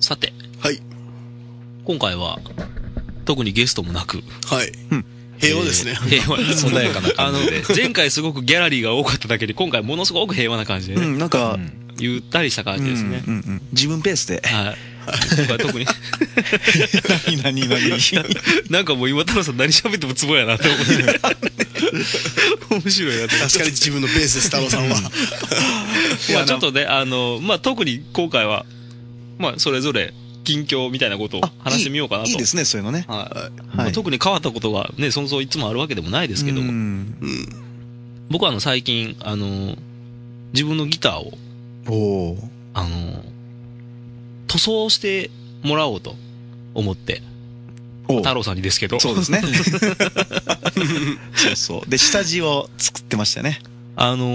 [0.00, 0.80] さて、はい。
[1.84, 2.38] 今回は、
[3.24, 4.72] 特にゲストもなく、はい。
[5.42, 5.92] 平和ですね。
[5.92, 11.58] えー平和 穏やかなあの感じで、前回すごくギャラリーが多かっただけで、今回ものすごく平和な感じでね、うん、なんか、
[11.98, 13.22] ゆったりした感じですね。
[13.26, 14.40] うんうんうん自分ペースで。
[14.44, 14.76] はい。
[15.36, 15.86] 今回特に、
[17.42, 17.90] 何何何
[18.70, 21.20] なんかもう今太郎さん何喋ってもツボやなって思って。
[22.70, 23.36] 面白いなって。
[23.36, 25.00] 確かに自分のペースです、太郎さんは。
[26.34, 28.64] まあちょっとね、あの、まあ特に今回は、
[29.38, 32.30] まあそれぞれ近況みたいなことを話してみようかなと。
[32.30, 33.04] いいですね、そういうのね。
[33.08, 33.18] はい。
[33.18, 37.48] はいまあ特に変わったことがね、そもそもいつもあるわけでもないですけども、うんうん。
[38.30, 39.76] 僕はあの最近、あの、
[40.52, 41.32] 自分のギターを、
[41.88, 41.94] お
[42.32, 42.38] お
[42.74, 43.24] あの、
[44.48, 45.30] 塗装して
[45.62, 46.16] もらおうと
[46.74, 47.22] 思って、
[48.08, 49.42] お太郎さんにですけど、そうですね。
[51.34, 51.90] そうそう。
[51.90, 53.60] で、下地を作ってましたよね。
[53.94, 54.26] あの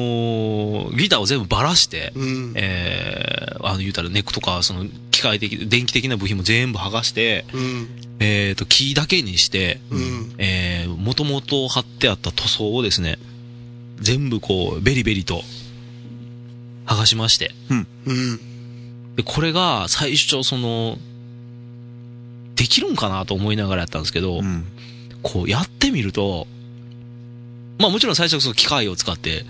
[0.92, 2.54] ーギターを全部ばらして、うん。
[2.56, 7.88] えー、あの言うたらネックとか、その機械的、電気的な部品も全部剥がして、うん。
[8.20, 10.36] えーと、木だけにして、うん。
[10.38, 13.18] えー、もともと貼ってあった塗装をですね、
[14.00, 15.44] 全部こう、ベリベリと、
[16.86, 17.52] 剥がしまして。
[17.70, 18.40] うん。
[19.16, 20.98] で、これが最初その、
[22.56, 24.66] できるんかなと思いながらやったんですけど、うん。
[25.22, 26.48] こうやってみると、
[27.80, 29.46] まあもちろん最初その機械を使って、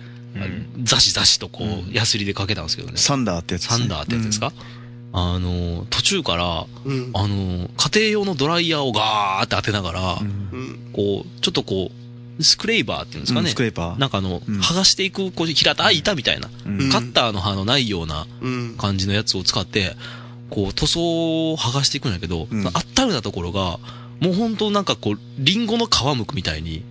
[0.83, 2.97] ザシザシとこう、ヤスリでかけたんですけどね。
[2.97, 3.79] サンダーってやつですね。
[3.79, 4.53] サンダーってやつですか、
[5.13, 7.11] あの、途中から、うん。
[7.13, 10.79] あの、家庭用のドライヤーをガーって当てながら、うんうん。
[10.93, 11.91] こう、ちょっとこ
[12.39, 13.45] う、スクレイバーっていうんですかね。
[13.45, 13.99] うんスクレーパー。
[13.99, 18.75] なんかあの、うん剥がしていく、こう、平たい板みたいな、うんカッターの刃のないようなうん。
[18.77, 19.95] 感じのやつを使って、
[20.51, 23.79] こう、塗装を剥がしていくんだけど、うん温めたところが、
[24.19, 26.83] もう本当なんかこう、リンゴの皮むくみたいに、うん。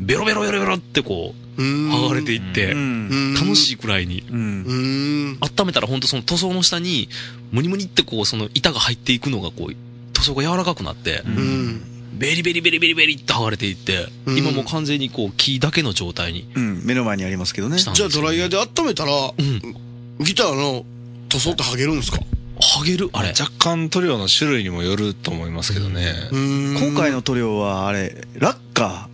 [0.00, 1.90] ベロベロベロベロってこう、うん。
[1.90, 3.34] 剥がれていって、うん。
[3.34, 4.22] 楽しいくらいに。
[4.28, 7.08] 温めたら本当その塗装の下に、
[7.52, 9.76] ムニムニってこう、その板が入っていくのがこう、
[10.12, 11.80] 塗装が柔らかくなって、うん。
[12.18, 16.82] ベリベリベリベリベリって剥がれていって、うん今もう完全にこう、木だけの状態にうん。
[16.84, 17.78] 目の前にありますけどね。
[17.78, 20.24] したんですじゃあドライヤーで温めたら、うん。
[20.24, 20.84] ギターの
[21.28, 22.18] 塗装って剥げるんですか？
[22.78, 23.30] 剥げるあれ。
[23.30, 26.14] 若干塗料の種類にもよると思いますけどね。
[26.30, 26.76] うん。
[26.78, 29.08] 今回の塗料は、あれ、ラッカ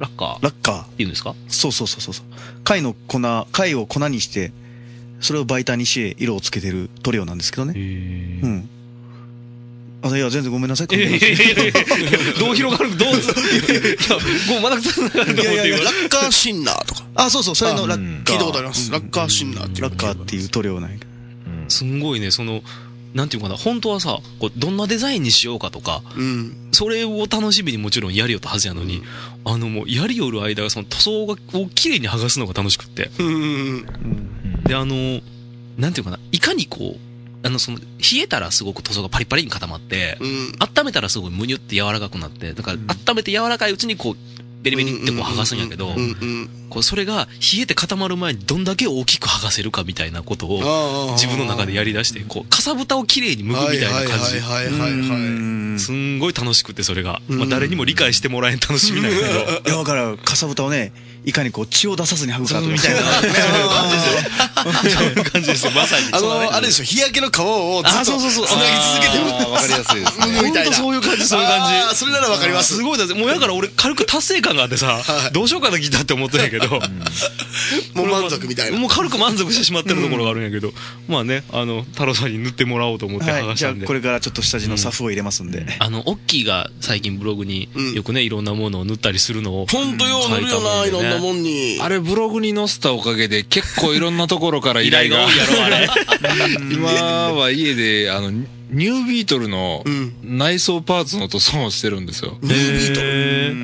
[0.00, 0.84] ラッカーラッカー。
[0.96, 1.34] ていうんですか？
[1.48, 2.24] そうそうそうそうそう。
[2.64, 3.20] 貝の粉、
[3.52, 4.52] 貝を粉にして、
[5.20, 7.74] それを媒体にして色をつけてる塗料なんですけどね。
[7.76, 8.68] へうん。
[10.02, 10.96] あ、いや、全然ごめんなさい。
[10.96, 11.72] いやいやいやいや
[12.38, 12.96] どう広がる？
[12.96, 13.32] どうぞ。
[13.32, 13.34] い
[13.74, 14.16] や、
[14.48, 17.02] ごめん、まながると思って今ラッカーシンナーとか。
[17.16, 18.36] あ、そうそう、それのあラッカー。
[18.36, 18.90] 聞いたことあります。
[18.90, 19.82] ラッカーシンナーっていう。
[19.82, 21.10] ラッカーっていう塗料なんやけど。
[21.68, 22.62] すんごいね、その、
[23.14, 26.68] なんていうかな、本当はさ、こうどんなデザインにしようかとか、うん。
[26.72, 29.02] それを楽しみにもちろんやりよったはずやのに、
[29.44, 33.10] あのもう、やりよる間がその塗装がを綺麗に剥がすのが楽しくって。
[33.18, 33.86] うん。
[34.64, 35.20] で、あの、
[35.76, 37.84] なんていうかな、いかにこう、あの、その、冷
[38.22, 40.52] えたらすごく塗装がパリパリに固まって、うん。
[40.60, 42.78] 温めたらすごいムニュって柔らかくなって、だから、
[43.10, 44.16] 温めて柔らかいうちにこう、
[44.62, 45.94] ベリベリってこう剥がすんやけど。
[46.70, 51.12] こうそれが冷えて固まる前にどんだけ大きく剥がせるかみたいなことを。
[51.16, 54.38] 自分の中でやり出して、こう、かさぶたをきれいに剥くみたいな感じ。
[54.38, 57.20] はいはいはいすんごい楽しくて、それが。
[57.28, 59.30] うんまあ、誰にも理解してもらえん楽しみなんやけど。
[59.30, 59.32] い
[59.72, 60.92] や、だから、かさぶたをね、
[61.24, 63.00] いかにこう血を出さずに剥ぐかみたいな。
[64.90, 66.06] そういう感じですよ、まさに。
[66.12, 68.46] あの、あれでしょ、日焼けの皮をずっあ、とそうそうそう。
[68.46, 68.64] つなぎ
[69.00, 70.26] 続けてわかりやすいですね。
[70.42, 71.96] むみそういう感じ、そういう感じ。
[71.96, 72.74] それならわかります。
[72.76, 73.14] すごいだぜ。
[73.14, 76.68] もうやから俺軽く達成感があってさは、いどうしようかなギターって思ってんやけど。
[77.94, 78.78] もう満足みたいな。
[78.78, 80.72] もう軽く満足してしまってるところがあるんやけど。
[81.08, 83.92] まあね、あの、太郎さんに塗ってもらおうと思って剥がしたんでこ。
[83.92, 85.66] れからちょっと下地のサフを入れますんで。
[85.78, 89.66] あの、オッキーが最近ブログにうんよくね、いろんなものを塗ったりするのを。
[89.66, 90.86] ほんとよう塗るよな、
[91.18, 91.78] んなもんに。
[91.80, 95.88] あれブログに載せたおかげで結構いろんなところから依依頼頼がが多いやろ、あれ。
[96.74, 96.90] 今
[97.32, 102.38] は家であのニュービートルのうん内装パーツの塗装をしてるんですよ。
[102.40, 103.00] ニュービート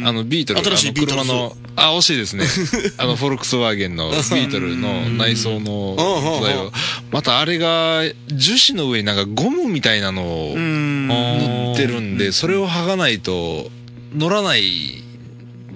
[0.01, 0.09] ル？
[0.09, 2.45] あのビートル、新しいビートルズ車の、あ、惜しいですね。
[2.99, 6.73] あのフォルクスワーゲンのビートルの内装の素材を。
[7.13, 13.71] またあれが樹脂の上になんかゴムみたいなのを塗ってるんで、それを剥がないと
[14.15, 15.06] 乗らないん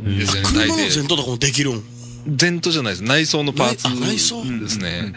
[0.04, 1.08] ですよね、大車の前抵。
[1.08, 1.82] 頭とかもできるん。
[2.40, 3.02] 前途じゃないです。
[3.02, 5.14] 内装のパーツ内あ内装ですね。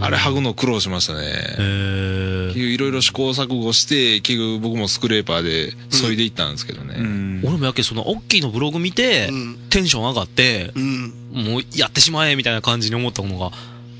[0.00, 1.22] あれ剥ぐの苦労しましたね。
[1.56, 6.94] 結局いろいろ試行錯誤して、結局僕もスクレーパーで削いでいったんですけどね。
[7.44, 11.14] 俺もやけその、大きいのブログ見てうん、テンション上がって、うん。
[11.32, 13.50] もうやってしまえみたいな感じに思ったのが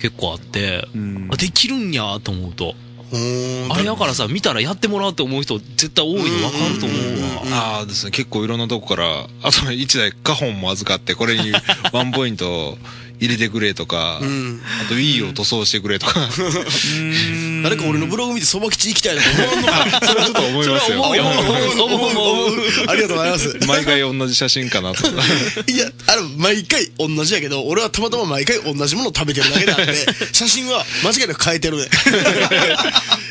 [0.00, 0.86] 結構あって、
[1.30, 2.74] あできるんやと思うと。
[3.12, 7.76] あれやからさ、見たらやってもらうって思う人絶対多いの分かると思うわ。
[7.76, 11.52] ああですね、結構いろんなとこから、あと一台カホンも預かって、これに
[11.92, 12.78] ワンポイント
[13.18, 16.28] 入れてくれとか、んあと Wii を塗装してくれとか、
[17.62, 20.00] 誰か俺のブログ見てそば吉行きたいなと思うのか。
[20.06, 21.02] それはちょっと思いますよ。
[21.02, 22.56] 思うよ思う思う
[22.88, 23.58] ありがとうございます。
[23.66, 25.10] 毎回同じ写真かなとか。
[25.66, 31.88] いや、あれ、毎回同じやけど、俺はたまたま毎回同じものを食べてるだけであって、写真は間違いなく変えてるね。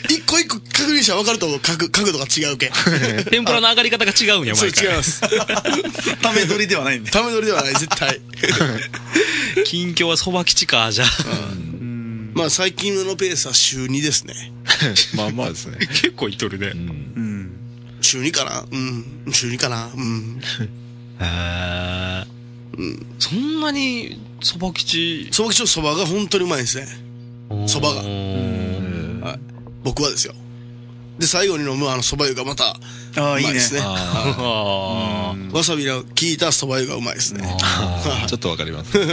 [0.10, 1.60] 一個一個確認したら分かると思う。
[1.60, 2.72] 角角度が違うけん。
[3.30, 4.86] 天ぷらの上がり方が違うんや、それ毎回。
[4.86, 5.22] 違います。
[6.22, 7.12] ため撮りではないんで。
[7.12, 8.20] ため撮りではない、絶対。
[9.76, 11.08] 近況はそば吉か、じゃあ。
[12.34, 14.34] まあ最近のペースは週2ですね。
[15.18, 15.78] まあまあですね。
[16.02, 16.72] 結構いっとるね。
[18.00, 18.66] 週2かな？
[18.72, 19.06] うん。
[19.34, 19.92] 週2かな？
[19.94, 20.40] うん。
[21.20, 22.26] へー
[23.20, 26.88] そんなにそば吉、そば吉のそばが本当にうまいんですね。
[27.68, 29.40] そばがうんはい。
[29.84, 30.34] 僕はですよ。
[31.20, 32.78] で、最後に飲むあのそば湯がまた、
[33.18, 33.80] ああ、いいねうまいですね。
[33.80, 37.58] わさびの効いたそば湯がうまいですね。
[38.28, 38.92] ちょっとわかります。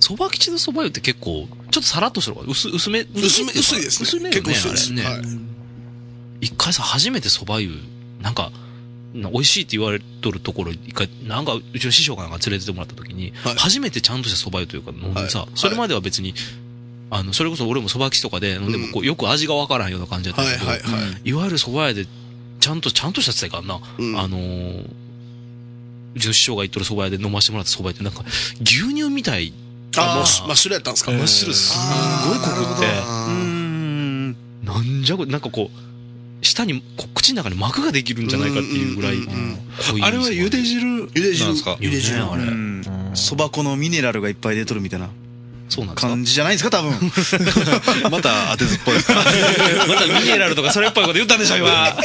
[0.00, 4.04] そば吉のそば湯って結構、ちょっとさらっとしてる薄、薄め、薄め、薄いですね。
[4.04, 4.92] 薄め結構薄いです。
[4.92, 5.22] ねはい。
[6.42, 7.80] 一回さ、初めて蕎麦湯、
[8.20, 8.50] なんか、
[9.14, 16.34] な美味しいって言われとるところ、一回、なんか、うちの師匠がなんか連れてってもらった時に、はい初めてちゃんとした蕎麦湯というか飲んでさ、はいそれまでは別に、
[17.14, 18.72] あの、それこそ俺も蕎麦吉とかで飲ん。
[18.72, 21.20] でも、こう、よく味がわからんような感じだったんはいだけど、はいはい。
[21.24, 21.32] い。
[21.34, 22.06] わゆる蕎麦屋で、
[22.58, 24.18] ちゃんと、ちゃんとしたやつやからな、うん。
[24.18, 24.86] あのー、
[26.14, 28.24] うちの師匠が言っとる蕎麦屋で飲ましてもらった蕎麦屋ってなんか、
[28.62, 29.52] 牛乳みたい、
[29.98, 31.12] あ、もうし真っ白やったんですか？
[31.12, 31.76] 真っ白す。
[31.76, 33.32] んごい濃くって、あー。
[33.34, 34.36] ん。
[34.64, 36.82] なんじゃこれ、なんかこう、下に、
[37.14, 39.58] 口の中に膜ができるんじゃないかっていうぐらいうん。
[40.02, 41.44] あれは茹で汁茹で汁。
[41.44, 41.74] なんですか？
[41.74, 42.16] 茹で汁。
[42.16, 42.42] ねあれ。
[42.44, 42.82] うん。
[43.14, 45.10] そば粉のミネラルがいっぱい出とるみたいな
[45.68, 46.08] そうなんですか？
[46.08, 46.92] 感じじゃないですか、多分。
[48.10, 48.94] また当てずっぽい
[49.88, 51.96] またミネラルとかそれっぽいこと言ったんでしょ、今。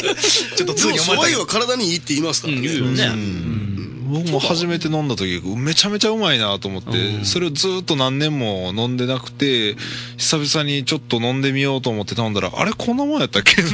[0.56, 2.68] ちょっとでも、そば湯は体にいいって言いますからうん、ね。
[2.68, 3.77] 言うよね。
[4.08, 9.76] 僕も初めて飲んだ時めちゃめちゃうまいなと思って、うんそれをずっと何年も飲んでなくて
[10.18, 13.62] 久々にちょっと飲んでみようと思って頼んだらあれこんなもんやったっけ？
[13.64, 13.72] なん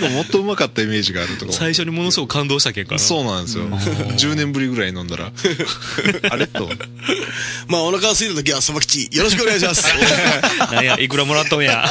[0.00, 2.98] かもっとうまかったイメージがあるとか最初にものすごく感動したけんかな。
[2.98, 5.32] そうなんですよ10年ぶりぐらい飲んだら
[6.30, 6.68] あれと
[7.68, 9.84] まあ、お腹が空いた時は、そば吉、よろしくお願いします。
[10.72, 11.88] なんや、いくらもらっとんや。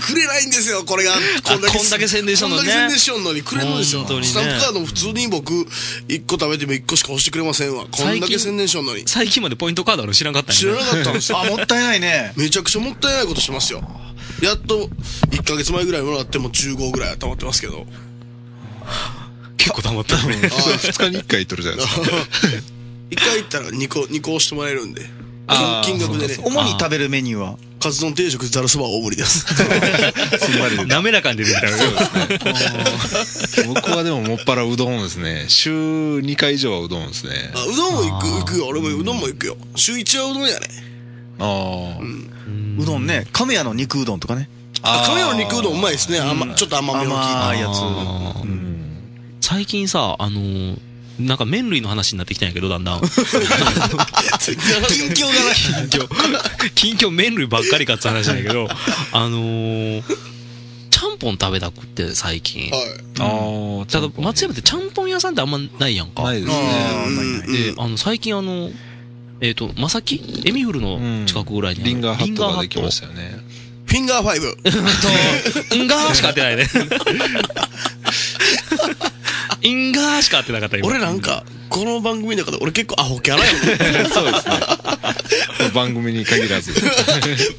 [0.00, 1.12] くれないんですよ、これが。
[1.42, 4.00] こんだけ宣伝しとんのねこんだけ宣伝しとんのにくれるんですよ。
[4.00, 5.66] 本当にねスタンプカードも普通に僕、
[6.08, 7.86] 1個食べても1個しか押してくれませんわ。
[7.90, 9.04] こんだけ宣伝しのに。
[9.06, 11.38] 最近までポイントカードあるの知らんかったん知らなかったんですよ。
[11.40, 12.32] あ、もったいないね。
[12.36, 13.82] めちゃくちゃもったいないことしてますよ。
[14.42, 14.88] やっと、
[15.30, 17.86] 1ヶ月前ぐらいもらっても15ぐらい溜まってますけど。
[19.56, 20.34] 結構溜まったね。
[20.48, 22.06] それ2日に1回言っとるじゃないですか
[23.10, 25.17] 一回行ったら2個、2個押してもらえるんで。
[25.84, 26.36] 金額でね。
[26.44, 27.56] 主に食べるメニューは？
[27.80, 29.46] カツ丼定食ざるそば大盛りです。
[30.88, 31.76] 滑らかに出てきたよ。
[33.72, 38.66] 僕はでももっぱらうどんですね週2回以上はうどんですねあうどんも行く、行くよ。
[38.66, 39.56] 俺もうどんも行くよ。
[39.76, 40.68] 週1はうどんやね。
[41.38, 41.98] あ
[42.80, 44.48] うどんね、亀屋の肉うどんとかね。
[44.82, 46.18] あ、亀屋の肉うどんうまいですね。
[46.18, 47.44] 甘ちょっと甘めの効いた。
[47.50, 47.78] 甘いやつ。
[49.40, 50.78] 最近さ、あのー、
[51.18, 53.00] なんか麺類の話になってきたんやけど、だんだん。
[53.10, 53.40] 近況
[55.26, 55.56] がない。
[55.56, 56.08] 近況、
[56.74, 58.68] 近況麺類ばっかりかって話なんやけど、
[59.12, 60.02] あのー、
[60.90, 62.70] ちゃんぽん食べたくって、最近。
[62.70, 62.82] はい。
[63.18, 66.22] あーただ、松山ってちゃんぽん屋さんってあんまないやんか。
[66.22, 68.70] ないですねで、あの、最近あの、
[69.40, 73.38] えっ、と、まさきエミフルの近くぐらいにあるリンガーハットができましたよね
[73.86, 74.56] フィンガーファイブ。
[74.64, 75.76] ガーハット。
[75.76, 76.68] うんがー しか合ってないね。
[79.62, 80.88] インガーしか合ってなかった、今。
[80.88, 84.08] 俺なんか、この番組の中で俺結構アホキャラやね。
[84.10, 84.54] そうですね
[85.74, 86.72] 番組に限らず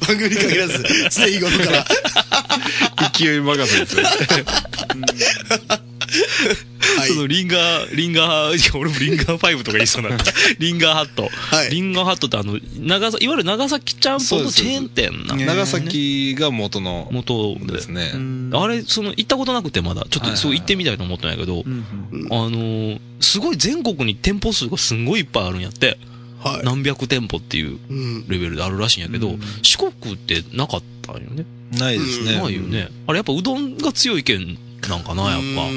[0.06, 1.86] 番組に限らず、常日頃から。
[3.12, 6.69] 勢い任せですよはい
[7.06, 10.32] そのリンガー、リンガー、俺もリンガー5とか言いそうになった。
[10.58, 11.22] リンガーハット。
[11.22, 15.36] はいリンガーハットってあの、長さ、いわゆる長崎ちゃんぽんのチェーン店な。
[15.36, 18.12] 長崎が元の元でですね。
[18.52, 25.98] あれ、その、行ったことなくてまだ、ちょっとそう行ってみたいと思ったんやけど、あのー、すごい全国に店舗数がすんごいいっぱいあるんやって、
[26.42, 26.64] はい。
[26.64, 28.24] 何百店舗っていううん。
[28.28, 31.44] レベルであるらしいんやけど、四国ってなかったんよね。
[31.78, 32.40] ないですね。
[32.40, 32.88] ないよね。
[33.06, 35.68] あれやっぱうどんが強い県なんかな、やっぱ。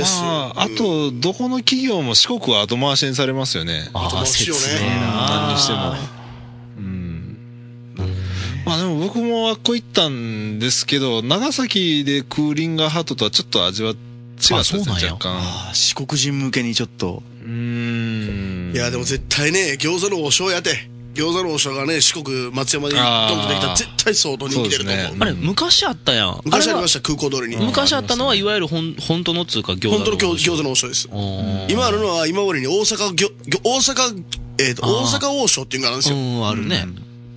[0.00, 3.90] うんですよまあ、あと、どこの企業も四国は後回しにされますよね。
[3.92, 4.60] ああ、後回しよね。
[5.28, 5.94] 何にしても。
[6.78, 7.38] うん。
[8.64, 15.74] まあでも僕もあっこ行ったんですけど、長崎でクーリンガーハットとはちょっと味は違ったですね、若干。
[15.74, 17.22] 四国人向けにちょっと。
[17.42, 18.72] うーん。
[18.74, 20.93] いや、でも絶対ね、餃子の王将やて。
[21.14, 25.16] 餃子の王将がね、四国、松山でドンとできたら絶対相当人気出ると思う。
[25.20, 26.34] あれ、昔あったやん。
[26.34, 27.64] し昔ありました、空港通りに。
[27.64, 30.04] 昔あったのは、いわゆるほん、本当のっつうか餃子の。
[30.04, 31.08] 本当の餃餃子の王将です。
[31.68, 34.24] 今あるのは、今までに大阪ぎょ、ぎょ大阪、
[34.58, 36.16] えっと、大阪王将っていうのがあるんですよ。
[36.16, 36.86] うん、あるね。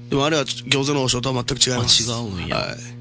[0.09, 2.11] でもあれは餃子の王将とは全く違います。
[2.11, 2.97] あ違うんやはい。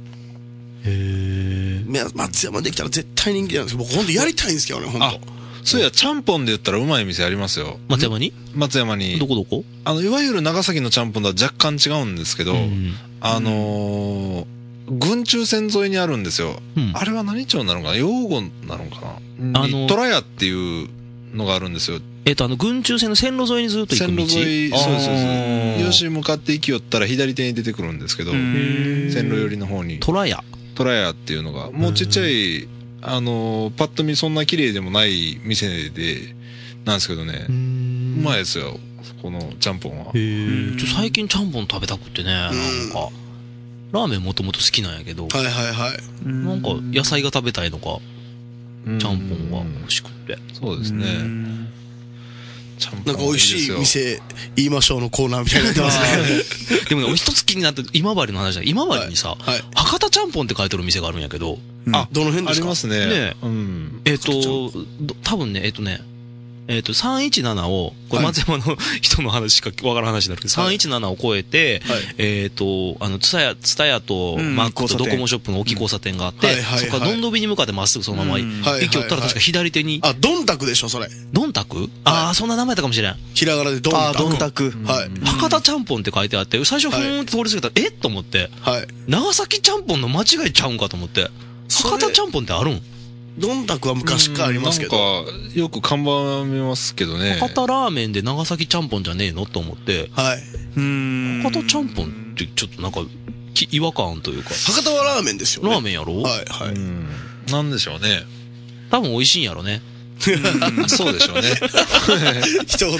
[0.89, 5.36] へね松山できたら絶対人気なんですけど、僕本当やりたいんですけどね、本あ当。
[5.66, 7.79] そういや、ちゃんぽんで言ったらうまい店ありますよ。
[7.88, 8.33] 松山に？
[8.55, 9.26] 松山にど。
[9.26, 9.64] こどこ？
[9.85, 14.46] あの、いわゆる長崎のちゃんぽんとは若干違うんですけど、うんあのー、
[14.88, 16.61] 軍中線沿いにあるんですよ。
[16.76, 17.96] うんあれは何町なのかな？
[17.96, 19.61] 養護なのかな？
[19.61, 20.88] あのにトラヤっていう
[21.35, 21.98] のがあるんですよ。
[22.26, 25.85] えっと、あの、軍中線の線路沿いにずっと行く線道路沿い、そうです、そうあでーす。
[25.85, 30.42] よし向かって行きよったら左手に出てくるんですけど、線路寄りの方にトラヤ。
[30.74, 32.66] トラヤっていうのが、もうちっちゃい、
[33.09, 36.35] あのー、パッと見そんな綺麗でもない店で、
[36.85, 37.53] なんですけどね、う
[38.21, 38.79] まいですよ、
[39.23, 40.07] このちゃんぽんは。
[40.07, 40.77] へえ。
[40.77, 42.53] ちょ、最近ちゃんぽん食べたくってね、なん
[42.92, 43.11] か。
[43.92, 46.29] ラーメンもともと好きなんやけど、はいはいはい。
[46.29, 48.01] なんか野菜が食べたいのか、
[48.87, 50.38] うんちゃんぽんが欲しくって。
[50.53, 51.05] そうですね。
[52.79, 54.23] ちゃんぽんなんか美味しいですよ店
[54.55, 56.83] 言いましょうのコーナーみたいになってますね。
[56.88, 59.64] でもね、俺一つ気になって、今治の話だ今治にさ、はい。
[59.75, 61.59] 博多ちゃんぽんって書いてる店があるんやけど、
[61.92, 62.64] あ、どの辺ですか？
[62.64, 63.07] ありますね。
[63.07, 63.37] ね。
[63.42, 64.01] うん。
[64.05, 64.33] えっ、と、
[65.01, 66.01] ど多分ね、えっ、とね、
[66.68, 68.27] えっ、と、317を、これはい。
[68.27, 70.77] 松山の 人の話しかわからん話になるけど、はい。
[70.77, 71.99] 317を超えて、はい。
[72.18, 76.81] えっ、と、あの、ツタヤ、ツタヤとうんマックとドコモショップの大きい交差点があって、はいはいはい。
[76.81, 78.62] そこからどんどびに向かってまっすぐそのままうん。
[78.62, 81.09] はい行きよったら確か左手に、あ、ドンタクでしょ、それ。
[81.33, 83.16] ドンタクああ、そんな名前やったかもしれん。
[83.35, 84.22] ひらがなでドンタあー、ク。
[84.25, 84.75] どんたく。
[84.87, 85.11] はい。
[85.25, 87.92] 博多ちゃんぽんって書いてあって、最初ふーんって通り過ぎたら、えっ？
[87.92, 88.88] と思って、はい。
[89.07, 91.31] 長崎ちゃんぽんの間違いちゃうんかと思って、
[91.68, 92.83] 博多ちゃんぽんってあるん？
[93.38, 94.96] ドンタクは昔からありますけど。
[94.96, 97.35] なんか、よく看板見ますけどね。
[97.40, 99.44] 博多ラーメンで長崎ちゃんぽんじゃねえの？
[99.44, 100.42] と思って、はい。
[100.76, 103.00] うん博多ちゃんぽんってちょっとなんか、
[103.52, 105.70] き違和感というか、博多はラーメンですよね。
[105.70, 106.22] ラーメンやろ？
[106.22, 106.74] はい、はい。
[106.74, 107.09] うん。
[107.50, 108.22] なんでしょうね。
[108.90, 109.83] 多分美味しいんやろね。
[110.88, 111.55] そうでしょうね。
[112.66, 112.98] 一言。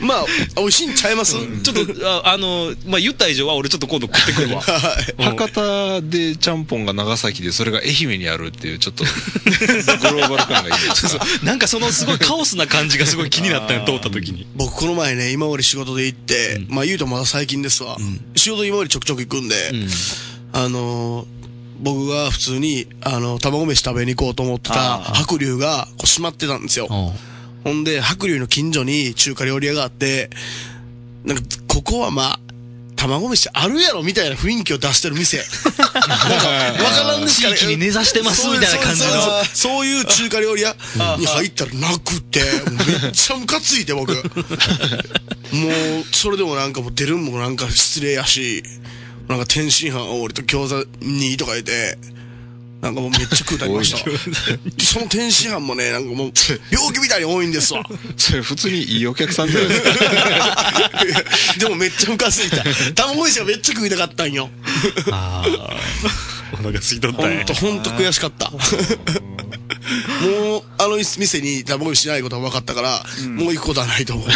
[0.00, 0.24] まあ、
[0.56, 1.34] 美味しいんちゃいます？
[1.62, 4.62] ちょっと、ああの、まあ、言った以上は俺ちょっと今度食ってくるわ。
[4.62, 5.22] はい。
[5.22, 9.04] 博多でちゃんぽんが長崎で、それが愛媛にあるっていう、ちょっと、
[10.10, 11.26] グローバル感がいいですか？
[11.42, 14.46] なんかそのすごいカオスな感じがすごい気になったよ、通った時に。
[14.56, 17.96] 僕この前ね、今治仕事で行って、まあ言うとまだ最近ですわ。
[18.36, 19.88] 仕事今治ちょくちょく行くんで、うん。
[20.52, 21.39] あのー
[21.80, 26.86] 僕が普通に、あの、卵飯食べに行こうと思ってた白龍がこう閉まってたんですよ。
[26.90, 27.12] あ
[27.64, 30.30] ほんで、白龍の近所に中華料理屋があって、
[31.24, 32.40] なんか、ここはまあ、
[32.96, 35.38] 卵飯あるやろみたいな雰囲気を出してる店。
[35.38, 37.56] なんか、わからんですかね。
[37.56, 39.10] 地域に根ざしてますみたいな感じの
[39.54, 40.76] そういう中華料理屋
[41.18, 42.40] に入ったらなくて、
[43.02, 44.12] めっちゃムカついて僕。
[44.14, 48.62] もう、それでもなんかもう出るんもなんか失礼やし、
[49.30, 51.96] なんか天津飯俺と餃子にとか言って、
[52.80, 53.98] なんかもうめっちゃ食うたりました。
[54.82, 56.32] その天津飯もね、なんかもう、
[56.72, 57.84] 病気みたいに多いんですわ。
[58.18, 59.92] それ普通にいいお客さんじゃないですか。
[61.60, 62.64] でもめっちゃムカついた。
[62.94, 64.50] 卵飯がめっちゃ食いたかったんよ。
[65.12, 66.60] あー。
[66.60, 68.50] お腹すいとったんやほんと、ほんと悔しかった。
[68.50, 68.58] も
[70.58, 74.28] う、あの店に卵飯ないことが分かったから、もう行くことはないと思う。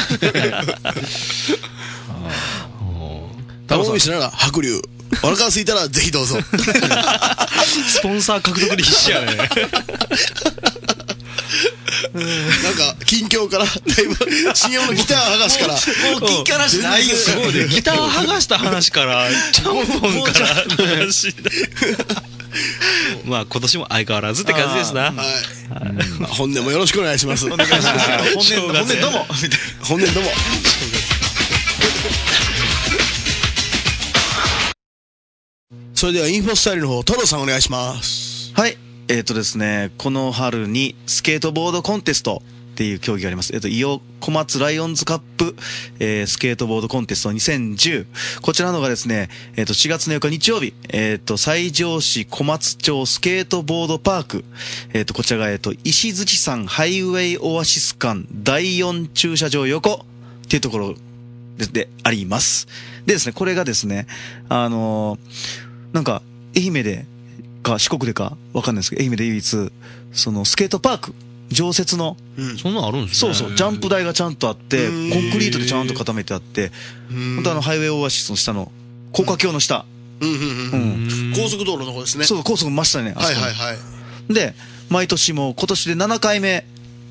[3.66, 4.81] 卵飯なら白龍。
[5.22, 6.38] お腹が空いたらぜひどうぞ。
[7.88, 9.37] スポンサー獲得で必死やね。
[12.14, 13.74] なんか、近況から、だい
[14.07, 14.16] ぶ、
[14.55, 15.79] 新用のギター剥がしから、も
[16.18, 17.16] う金からしないよ。
[17.16, 17.68] すごいね。
[17.68, 21.51] ギター剥がした話から、ちゃんぽんからの話で。
[23.24, 25.03] まあ今年も相変わらずって感じですな。
[25.03, 25.14] はい。
[26.20, 27.49] まあ本年もよろしくお願いします。
[27.49, 29.26] 本年、本年、本年どうも。
[29.82, 30.30] 本年どうも。
[35.95, 38.53] それではインフォスタイルの方、トロさんお願いします。
[38.55, 38.76] はい。
[39.07, 42.42] えっ、とですね、この春にスケートボードコンテスト
[42.72, 43.55] っていう競技があります。
[43.55, 45.55] えっ、と、伊予小松ライオンズカップ、
[46.01, 48.07] えースケートボードコンテスト2010。
[48.42, 54.45] こちらのがですね、えっ、と、4月の4日日曜日、えっ、と、西条市小松町スケートボードパーク。
[54.95, 60.95] えっ、と、こちらが、えっ、と、石槌山ハイウェイオアシス間第4駐車場横っていうところ
[61.57, 62.66] でであります。
[63.07, 64.09] でですね、これがですね、
[64.49, 65.63] あのー
[65.95, 66.20] なんか、
[66.57, 67.07] 愛媛で
[67.62, 69.70] か四国でかわかんないですけど、愛媛で唯一、
[70.12, 71.14] そのスケートパーク、
[71.51, 72.16] 常設の、
[72.61, 73.32] そんなのあるんですね。
[73.34, 76.72] そうそう、ジャンプ台がちゃんとあって、うんコンクリートでちゃんと固めてあって、
[77.11, 78.70] うん本当あの、ハイウェイオアシスの下の、
[79.12, 79.86] 高架橋の下、
[80.20, 80.30] うん。
[80.30, 80.36] うん。
[80.36, 80.42] うん。
[80.42, 81.30] ううん。
[81.30, 81.32] ん。
[81.34, 82.24] 高速道路の方ですね。
[82.24, 84.34] そう、高速真下にね、はいはいはい。
[84.34, 84.55] で、
[84.90, 86.64] 毎年もう今年で7回目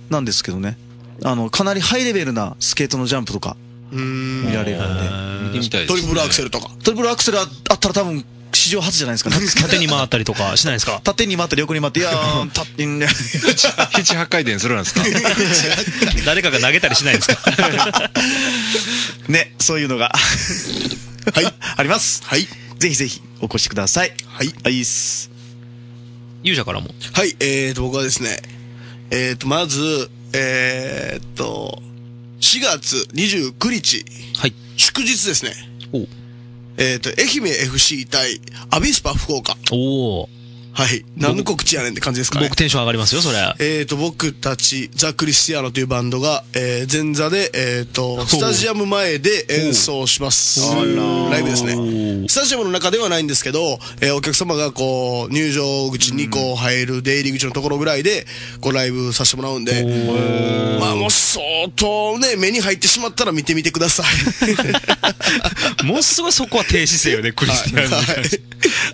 [0.09, 0.77] なんですけどね、
[1.23, 3.55] あの、かなりハイレベルなスケートのジャンプとか
[3.91, 4.47] うーん。
[4.47, 6.01] 見られるんで、見てみたいですね。
[6.01, 6.69] トリプルアクセルとか。
[6.83, 8.25] トリプルアクセルああったら多分、
[8.57, 9.37] 史上初じゃないですかね。
[9.61, 13.05] 縦に回ったりとかしないですか縦に回ったり横に回って、いやー、縦にね。
[13.07, 15.03] 7、8回転するんですか
[16.25, 18.11] 誰かが投げたりしないんですか
[19.27, 20.11] ね、そういうのが。
[21.33, 21.53] はい。
[21.77, 22.21] あります。
[22.25, 22.47] はい。
[22.79, 24.13] ぜひぜひお越しください。
[24.27, 24.53] はい。
[24.63, 25.29] はいっす。
[26.43, 26.93] 勇者からも。
[27.13, 28.41] はい、えーと、僕はですね、
[29.09, 31.81] えーと、まず、えーと、
[32.41, 34.05] 4月29日、
[34.37, 34.53] はい。
[34.75, 35.53] 祝日ですね。
[35.93, 36.05] お
[36.77, 39.55] えーと、愛媛 FC 対アビスパ福岡。
[39.71, 40.29] おお
[40.73, 41.05] はい。
[41.15, 42.55] 何の告知やねんって感じですかね僕。
[42.57, 43.37] テンション上がりますよ、それ。
[43.59, 50.61] えーと、僕たち、ザ・クリスティアーノというバンドが、えー前座で、えーと、スタジアム前で演奏します。
[51.31, 52.27] ライブですね。
[52.27, 58.25] スタジアムの中ではないんですけど、えーお客様がこう、入場口にこう入る出入り口のところぐらいで、
[58.59, 59.83] こうライブさせてもらうんで、
[60.79, 61.43] まあもう相
[61.75, 64.05] 当ね、目に入ってしまったら見てみてください。
[65.85, 67.97] ものすごいそこは低姿勢よね、クリスティアンの。
[67.97, 68.05] はい。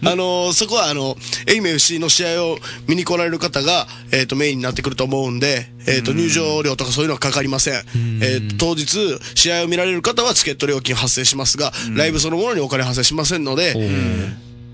[0.05, 1.15] あのーそこはあの、
[1.47, 2.57] 愛媛 FC の試合を
[2.87, 7.83] 見に来られる方が、えっ、と、メインになってくると思うんで、えっ、と、入場料とかそういうのはかかりません。
[8.21, 13.73] えっ、と、当日、試合を見られる方はチケット料金発生しますが、ライブそのものにお金発生しませんので、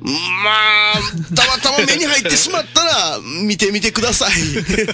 [0.02, 0.93] まあ、
[1.36, 4.32] たまたま目に入ってしまったら、見てみてください。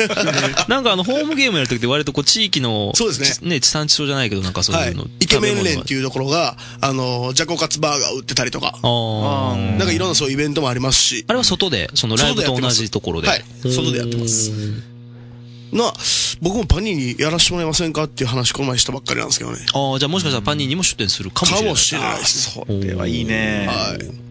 [0.69, 5.07] なんかあの、ホームゲームやるときって割とこう、地域の、そうですねちね、地産地消じゃないけど、なんかそうはいいうの。。
[5.19, 6.03] イケメン連っていう。
[6.03, 13.27] ところが、あの、ジャコカツバーガー売ってたりとか、あーなんかいろんなそういうイベントもありますし、あれは外で、そのライブと同じところで。
[13.27, 14.51] はい外でやってます
[15.71, 15.93] な、
[16.41, 19.59] 僕もパニーにやらせてもらえませんかっていう話この前したばっかりなんですけどね。
[19.73, 21.65] ああ、じゃあもしかしたらパニーにも出店するかもしれない。
[21.65, 22.65] かもしれないですね。
[22.67, 23.67] それはいいね。
[23.69, 24.30] はい。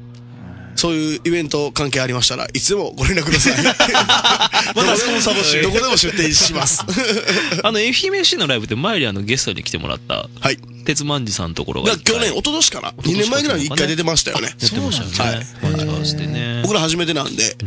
[0.81, 3.55] そういうイベント関係ありましたらいつでもご連絡ください。
[4.75, 5.61] まだスポンサー募集。
[5.63, 6.83] どこでも出店します。
[7.63, 10.57] あの、FMFC のライブって前にあのゲストに来てもらった、はい。
[10.87, 14.57] 鉄万次さんのところが去年、一昨年かな ?2 年前ぐらいに1回出てましたよね。
[14.59, 15.37] やってましたよね。
[15.37, 16.61] はいマジかしてね。
[16.63, 17.59] 僕ら初めてなんで、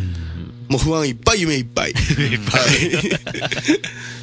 [0.70, 1.94] もう不安いっぱい、夢いっぱい。
[1.94, 2.04] はい。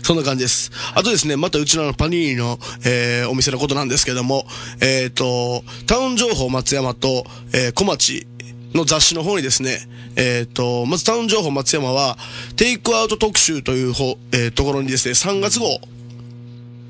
[0.02, 0.72] そんな感じです。
[0.96, 4.44] あとですね、またうちらのパニーニの、えーお店のことなんですけども、
[4.80, 8.26] えっ、と、タウン情報松山と、えー小町
[8.74, 9.78] の雑誌の方にですね、
[10.16, 12.16] えっ、と、まずタウン情報松山は、
[12.56, 15.80] テイクアウト特集という方、えーところにですね、3月号、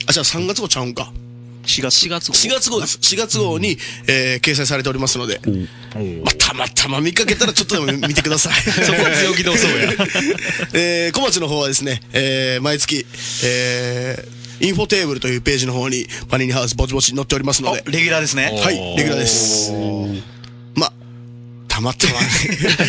[0.06, 1.12] あ、じゃあ3月号ちゃうんか。
[1.64, 2.06] 4月。
[2.06, 2.34] 4月号。
[2.34, 2.98] 4月号です。
[2.98, 5.40] 4月号に、えー掲載されておりますので、
[6.24, 8.54] まあ、たまたま見かけたらちょっとでも見てください。
[8.84, 9.92] そこは強気でそうや。
[10.74, 13.06] えー小町の方はですね、えー毎月、
[13.44, 18.60] えーインフォテーブルというページの方にパニーニハウスぼちぼち載っておりますので、レギュラーですね。
[18.62, 19.72] はい、レギュラーです。
[21.80, 22.18] まあ、たまた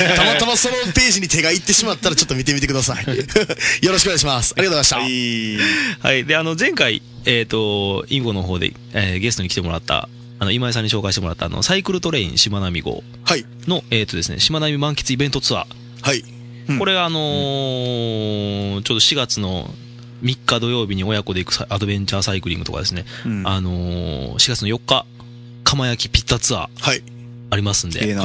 [0.10, 3.06] ま、たまたまそのページに手がいってしまったらちょっと見てみてください。
[3.86, 4.54] よろしくお願いします。
[4.58, 6.08] ありがとうございました。
[6.08, 6.26] はい。
[6.26, 15.66] で、あの、前回、えっ、と、インゴの方で、えーゲストに来てもらった、あの、今井さんに紹介してもらった、あの、サイクルトレインしまなみ号はい、の、えっ、とですね、しまなみ満喫イベントツアー。
[16.02, 16.20] はい、
[16.68, 19.74] うんこれがあのーちょうど4月の
[20.24, 25.06] 3日土曜日に親子で行くサアドベンチャーサイクリングとかですね、うんあのー4月の4日、
[25.64, 27.04] 釜焼きピッタツアーはい、
[27.52, 28.24] ありますんで、ええな。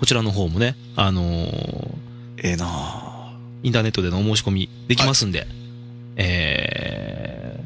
[0.00, 1.94] こちらの方もね、あのー
[2.38, 5.46] ええなインターネットでのお申し込みできますんで、
[6.16, 7.60] え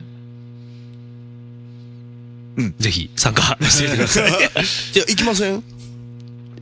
[2.56, 4.30] ー、うんぜひ参加してみてください。
[4.92, 5.62] じゃあ行きません？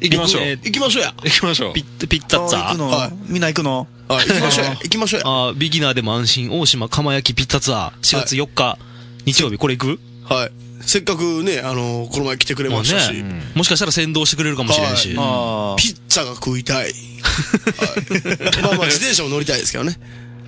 [0.01, 0.43] 行きましょう。
[0.43, 1.15] えー行きましょうや。
[1.23, 1.83] 行きましょうピ。
[1.99, 2.49] ッピッツァぁ。
[2.49, 2.65] ツアー？
[2.69, 2.89] あ行くの？
[2.91, 3.87] はいみんな行くの？
[4.09, 4.71] はい、行きましょうや。
[4.73, 5.27] 行きましょうや。
[5.27, 8.79] あービギナーでも安心、大島釜焼きピッツァツアー、4月4日、
[9.25, 10.01] 日曜日、これ行く？
[10.25, 10.51] はい。
[10.83, 15.15] せっかくね、あのこの前来てくれましたし、まあねもしかしたら先導してくれるかもしれんし。
[15.19, 16.77] あピッツァが食いたい。
[16.77, 16.93] はい、
[18.63, 19.99] まあまあ、自転車も乗りたいですけどね。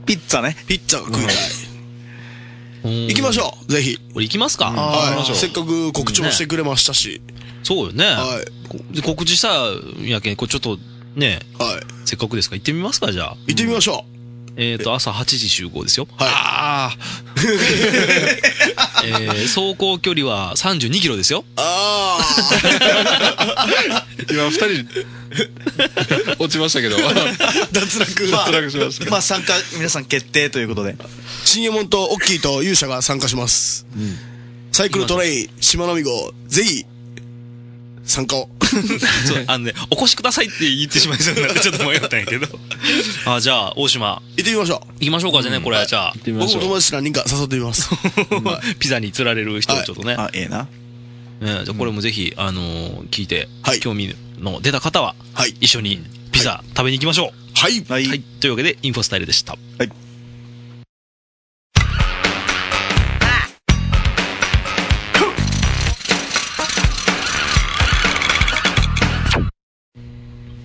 [0.07, 0.57] ピッツァね。
[0.67, 1.37] ピッツァが食いたい。
[2.85, 3.99] 行行きましょう、ぜひ。
[4.15, 5.37] これ行きますか、はい。
[5.37, 7.21] せっかく告知もしてくれましたし。
[7.63, 8.05] そうよね。
[8.05, 8.41] は
[8.95, 9.03] い。
[9.03, 10.79] 告知したんやけん、こうちょっと、
[11.17, 11.81] ね、はい。
[12.05, 13.37] せっかくですから行ってみますか、じゃあ。
[13.47, 14.05] 行ってみましょ
[14.61, 16.09] えっと、朝8時集合ですよ。
[16.11, 16.15] う。
[16.23, 16.97] はああ、
[19.07, 21.45] えー走行距離は32キロですよ。
[21.51, 21.53] い。
[21.57, 22.19] あ
[24.29, 24.67] 今二人、
[26.41, 27.15] 落ちましたけど、あ、
[27.71, 28.29] 脱落。
[28.29, 29.11] 脱落しましたけど。
[29.13, 30.97] まあ参加、皆さん決定ということで。
[31.45, 33.87] 新右衛門とオッキーと勇者が参加します。
[34.73, 36.85] サイクルトレイン、しまなみ号、ぜひ、
[38.09, 38.49] 参加を。
[39.27, 42.47] そう、あのね、お越しくださいって言ってしまいそうになって ちょっと迷ったんやけど。
[43.27, 44.93] あ、じゃあ、大島、行ってみましょう。
[45.01, 46.15] 行きましょうか、じゃあね、これ、じゃあ。
[46.17, 46.49] 僕も。
[46.49, 47.91] 友達何人か誘ってみます。
[48.81, 50.15] ピザに釣られる人をちょっとね。
[50.19, 50.67] あ、ええな。
[51.41, 55.55] ねじゃあこれもぜひ、あのー聞いて、はい興味の出た方は、はい。
[55.61, 56.01] 一緒に
[56.33, 57.79] ピザ食べに行きましょはい。
[57.81, 57.93] はう。
[57.93, 58.05] はい。
[58.05, 58.23] い。
[58.41, 59.57] というわけで、インフォスタイルでした。
[59.79, 59.91] はい。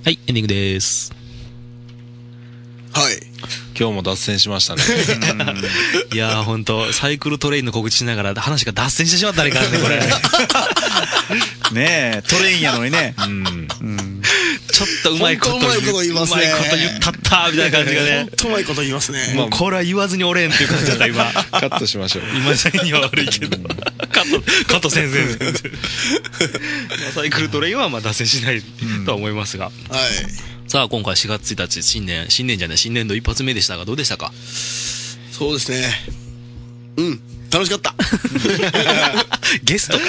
[0.04, 1.14] はい、エンディングです。
[2.92, 3.22] はい。
[3.80, 4.82] 今日も脱線しましたね。
[6.14, 10.02] いやー、ほんと、サイクルトレインの告知しながら話が脱線してしまったらいかんね、これ。
[11.72, 13.16] ねえ、トレインやのにね。
[13.18, 13.68] うん。
[13.70, 18.30] ちょっとうまいことほんとうまいこと言いますねうまいこと言ったったみたいな感じがねほん。
[18.30, 19.34] とうまいこと言いますね。
[19.36, 21.26] もうこれは言わずにおれんっていう感じだった、今。
[21.52, 22.24] カットしましょう。
[22.36, 23.58] 今さには悪いけど。
[23.58, 25.20] カット、カット先生。
[25.44, 25.52] ま
[27.10, 28.62] あサイクルトレインはまあ脱線しない
[29.06, 29.66] とは思いますが。
[29.66, 29.74] はい。
[30.68, 34.32] さあ、今回4月1日、新年、新年じゃない、新年度一発目でしたが、どうでしたか？
[35.32, 35.94] そうですね。
[36.98, 37.22] うん。
[37.54, 37.94] 楽しかった。
[39.64, 40.04] ゲストか。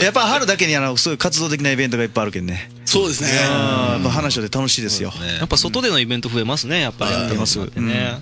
[0.02, 2.70] やっぱ春だけにあの、そういう活動的なイベントがいっぱいあるけんね。
[2.86, 3.28] そうですね。
[3.34, 5.10] やっぱ話してて楽しいですよ。
[5.10, 7.12] ねやっぱ外でのイベント増えますね、やっぱり。
[7.12, 8.18] はい出ますってね。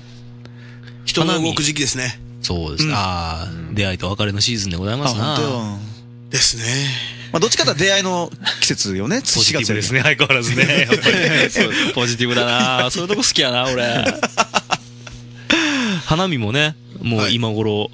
[1.05, 2.21] 人が動く時期ですね。
[2.43, 2.85] そうです。
[2.85, 5.39] うんああ、出会いと別れのシーズンでございあ、ますな。
[6.31, 6.65] ですね。
[7.33, 9.23] まあ、どっちかというと出会いの季節よね。
[9.35, 10.87] ポジティブですね、相変わらずね。
[10.91, 11.49] やっぱりね。
[11.49, 14.05] そうポジティブだなそういうとこ好きやな、俺。
[16.13, 17.91] 花見もね、もう今頃、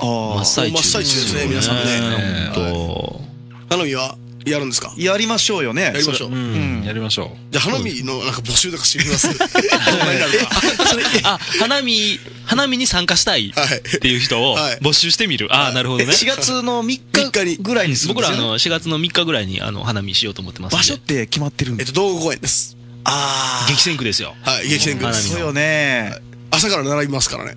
[0.00, 0.42] ああ。
[0.42, 3.24] 真っ最中真っ最中ですね皆さんね本
[3.68, 4.92] 花見はやるんですか？
[4.96, 5.82] やりましょうよね。
[5.82, 6.30] やりましょう。
[6.32, 6.82] うん。
[6.84, 9.28] やりましょじゃあ花見のなんか募集とかしてみます？
[11.22, 15.46] あ、 花見、花見に参加したいはいっていう人をはい募集してみる。
[15.54, 16.12] ああ、なるほどね。
[16.12, 18.36] 4月の3 3日ぐらいにするんですよね？
[18.38, 20.74] 僕らあの、4月の3日ぐらいにあの、花見しようと思ってます。
[20.74, 22.76] 場所って決まってるんでえっと、道後公園です。
[23.04, 24.34] あ激戦区ですよ。
[24.42, 25.28] はい、激戦区です。
[25.30, 26.12] そうよね。
[26.50, 27.54] 朝から並びますからね。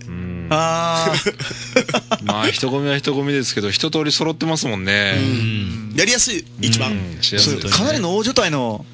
[0.50, 1.14] ああ。
[2.24, 5.16] まあ、人混みは人混みですけど、一通り揃ってますもんね。
[5.18, 5.94] うん。
[5.96, 6.92] やりやすい、一番。
[7.72, 8.86] かなりの大所帯の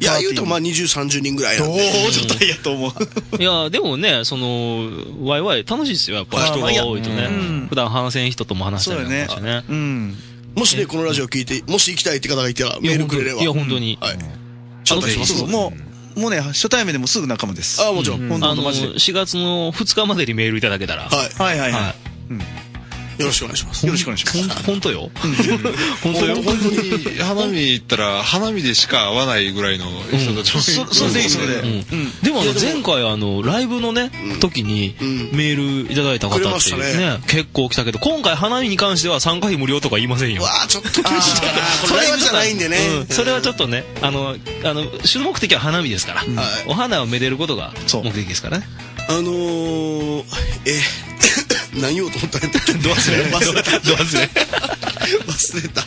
[0.00, 1.76] いや、言うとまあ20、30人ぐらいなんで。
[1.76, 2.92] 大所帯やと思う。
[3.38, 4.90] いや、でもね、その、
[5.22, 7.66] ワイワイ楽しいですよ、やっぱ人が多いとねうん。
[7.68, 9.62] 普段話せん人とも話したりなんかしてね。
[9.68, 10.16] うん。
[10.54, 13.42] もしね、このラジオ聞いて、もし行きたいって方がいたら、メールくれれば。
[13.42, 13.98] いや、本当に。
[14.00, 14.18] はい。
[14.84, 15.48] 招待しますそう。
[15.48, 17.82] もう、もうね、初対面でもすぐ仲間です。
[17.82, 18.28] ああ、もちろん。
[18.28, 18.88] 本あの、当のマジで。
[18.88, 21.04] 4月の2日までにメールいただけたら。
[21.04, 21.28] はい。
[21.42, 22.69] はいはいははい
[23.20, 23.86] よろしくお願いします。
[23.86, 25.10] よろしくお願いします本当よ？
[26.02, 26.34] 本当よ。
[26.42, 31.62] 本当に花見行ったら花見でしか会わないぐらいの人たちもいるそそれでいいそれで。
[32.22, 34.10] でもあの前回あのライブのね
[34.40, 40.42] 時にんメールいただいた方ってねね結構来たけど今回花見に関しては参加費無料とか言いませんよ。
[40.42, 41.52] わあ、ちょっと厳しいかな。
[41.88, 42.78] これライブじゃないんでね。
[43.00, 46.26] うんそれはちょっとねあのあの主目的は花見ですからはい
[46.68, 48.66] お花をめでることがそう目的ですからね。
[49.08, 50.24] あのー、
[50.66, 50.78] え、
[51.74, 52.72] 何言おうと思ったんやったっけ？
[52.74, 53.70] ど忘れ忘れた。
[53.80, 54.30] ど忘れ
[55.26, 55.84] 忘れた。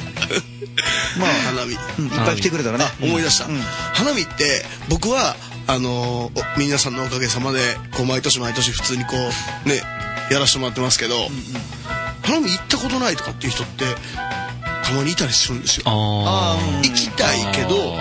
[1.19, 1.73] まあ、 花見。
[1.99, 2.05] うん。
[2.05, 2.85] いっぱい来てくれたらね。
[3.01, 3.61] 思い出した、うん。
[3.93, 5.35] 花見って僕は
[5.67, 9.15] あの皆さんのおかげさまでこう毎年毎年普通にこ
[9.65, 9.81] うね
[10.31, 11.29] やらせてもらってますけど、
[12.23, 13.85] 花見行ったことないとかっていう人って
[14.83, 15.83] たまにいたりするんですよ。
[15.85, 17.97] ああ行きたいけど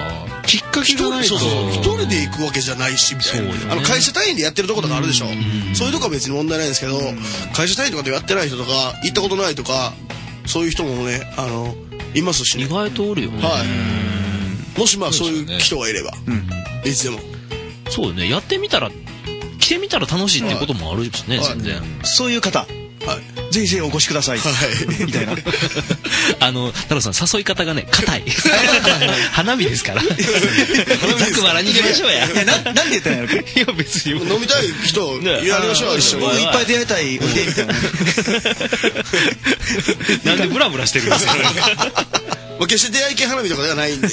[0.47, 1.34] きっかけ一がないと。
[1.36, 3.55] 一人で行くわけじゃないしみたいな、ね。
[3.70, 5.26] あの会社単位でやってるとことかあるでしょ、
[5.74, 6.99] そういうとこは別に問題ないんですけど、
[7.55, 8.70] 会社単位とかでやってない人とか
[9.05, 9.93] 行ったことないとか
[10.47, 11.74] そういう人もねあの
[12.14, 12.64] いますしね。
[12.64, 13.43] 意外とおるよね。
[13.43, 14.78] はい。
[14.78, 16.12] もしまあそういう人がいれば、
[16.84, 17.20] いつでも。
[17.90, 18.28] そうよね。
[18.28, 18.90] やってみたら
[19.59, 21.47] 来てみたら楽しいっていうこともあるしねはい。
[21.47, 21.82] 全然。
[22.05, 22.82] そういう方、はい
[23.50, 24.38] ぜひぜひお越しください。
[24.38, 24.55] はい
[25.07, 25.34] みたいな。
[26.40, 28.22] あの、太郎さん、誘い方がね、硬い。
[29.32, 30.03] 花見ですから。
[30.03, 30.14] ざく
[31.42, 32.28] ばら逃げましょうや。
[32.34, 33.28] え、な、なんで言ったんやろ？
[33.28, 34.12] いや、別に。
[34.12, 37.74] 飲みたい人ねやりましょう一緒にいっぱい出会いたい、おいで、みたいな。
[40.24, 41.34] なんでブラブラしてるんですか？
[42.59, 44.09] まあ決して出会い系花火とかではないんで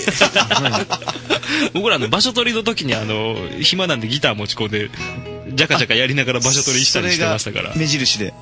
[1.73, 4.89] 僕らの場所取りの時に、あの、暇なんでギター持ち込んで、
[5.53, 7.73] ジャカジャカやりながら場所取りしたりしてましたから。
[7.75, 8.33] 目印で。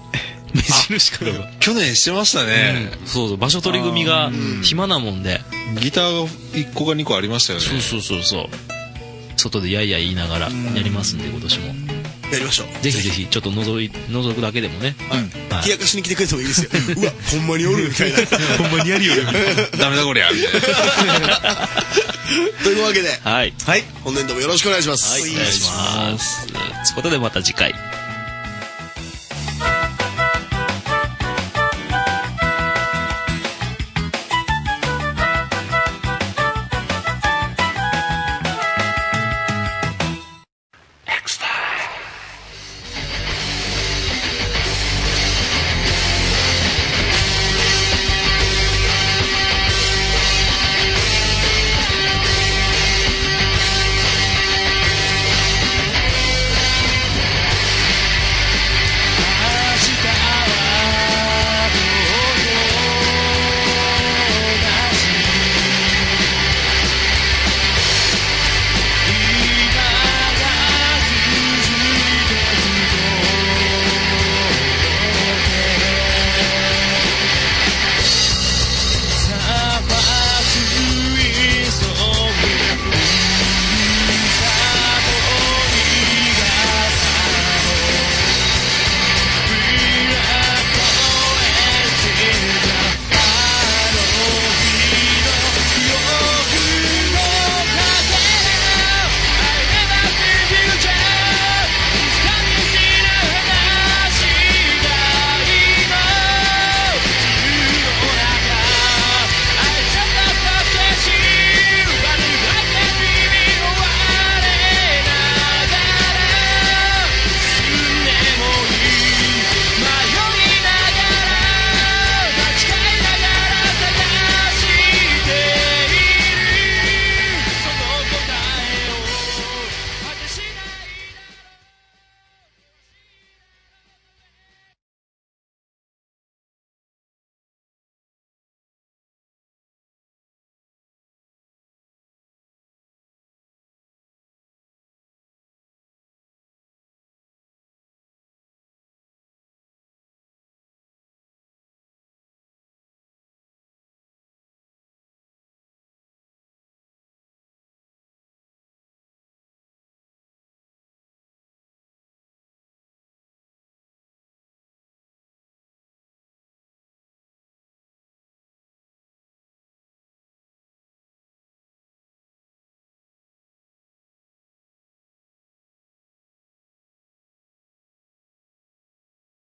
[0.53, 1.49] 目印かどうか。
[1.59, 2.91] 去年してましたね。
[3.05, 4.31] そうそう、場所取り組が
[4.63, 5.41] 暇なもんで。
[5.81, 7.65] ギターが1個か2個ありましたよね。
[7.65, 8.47] そうそうそうそう。
[9.37, 10.51] 外でやいやい言いながらや
[10.83, 11.67] りますんで、今年も。
[12.31, 12.83] やりましょう。
[12.83, 14.95] ぜひぜひ、ちょっと覗い、覗くだけでもね。
[15.09, 16.69] はい冷やかしに来てくれてもいいですよ。
[16.97, 18.17] うわ、ほんまにおるみたいな。
[18.57, 19.15] ほんまにやるよ、
[19.77, 21.67] ダメだこりゃみたいな
[22.63, 23.53] というわけで、はい。
[23.65, 23.83] はい。
[24.03, 25.19] 本年度もよろしくお願いします。
[25.21, 26.47] はい、お願いします。
[26.47, 27.73] ということでまた次回。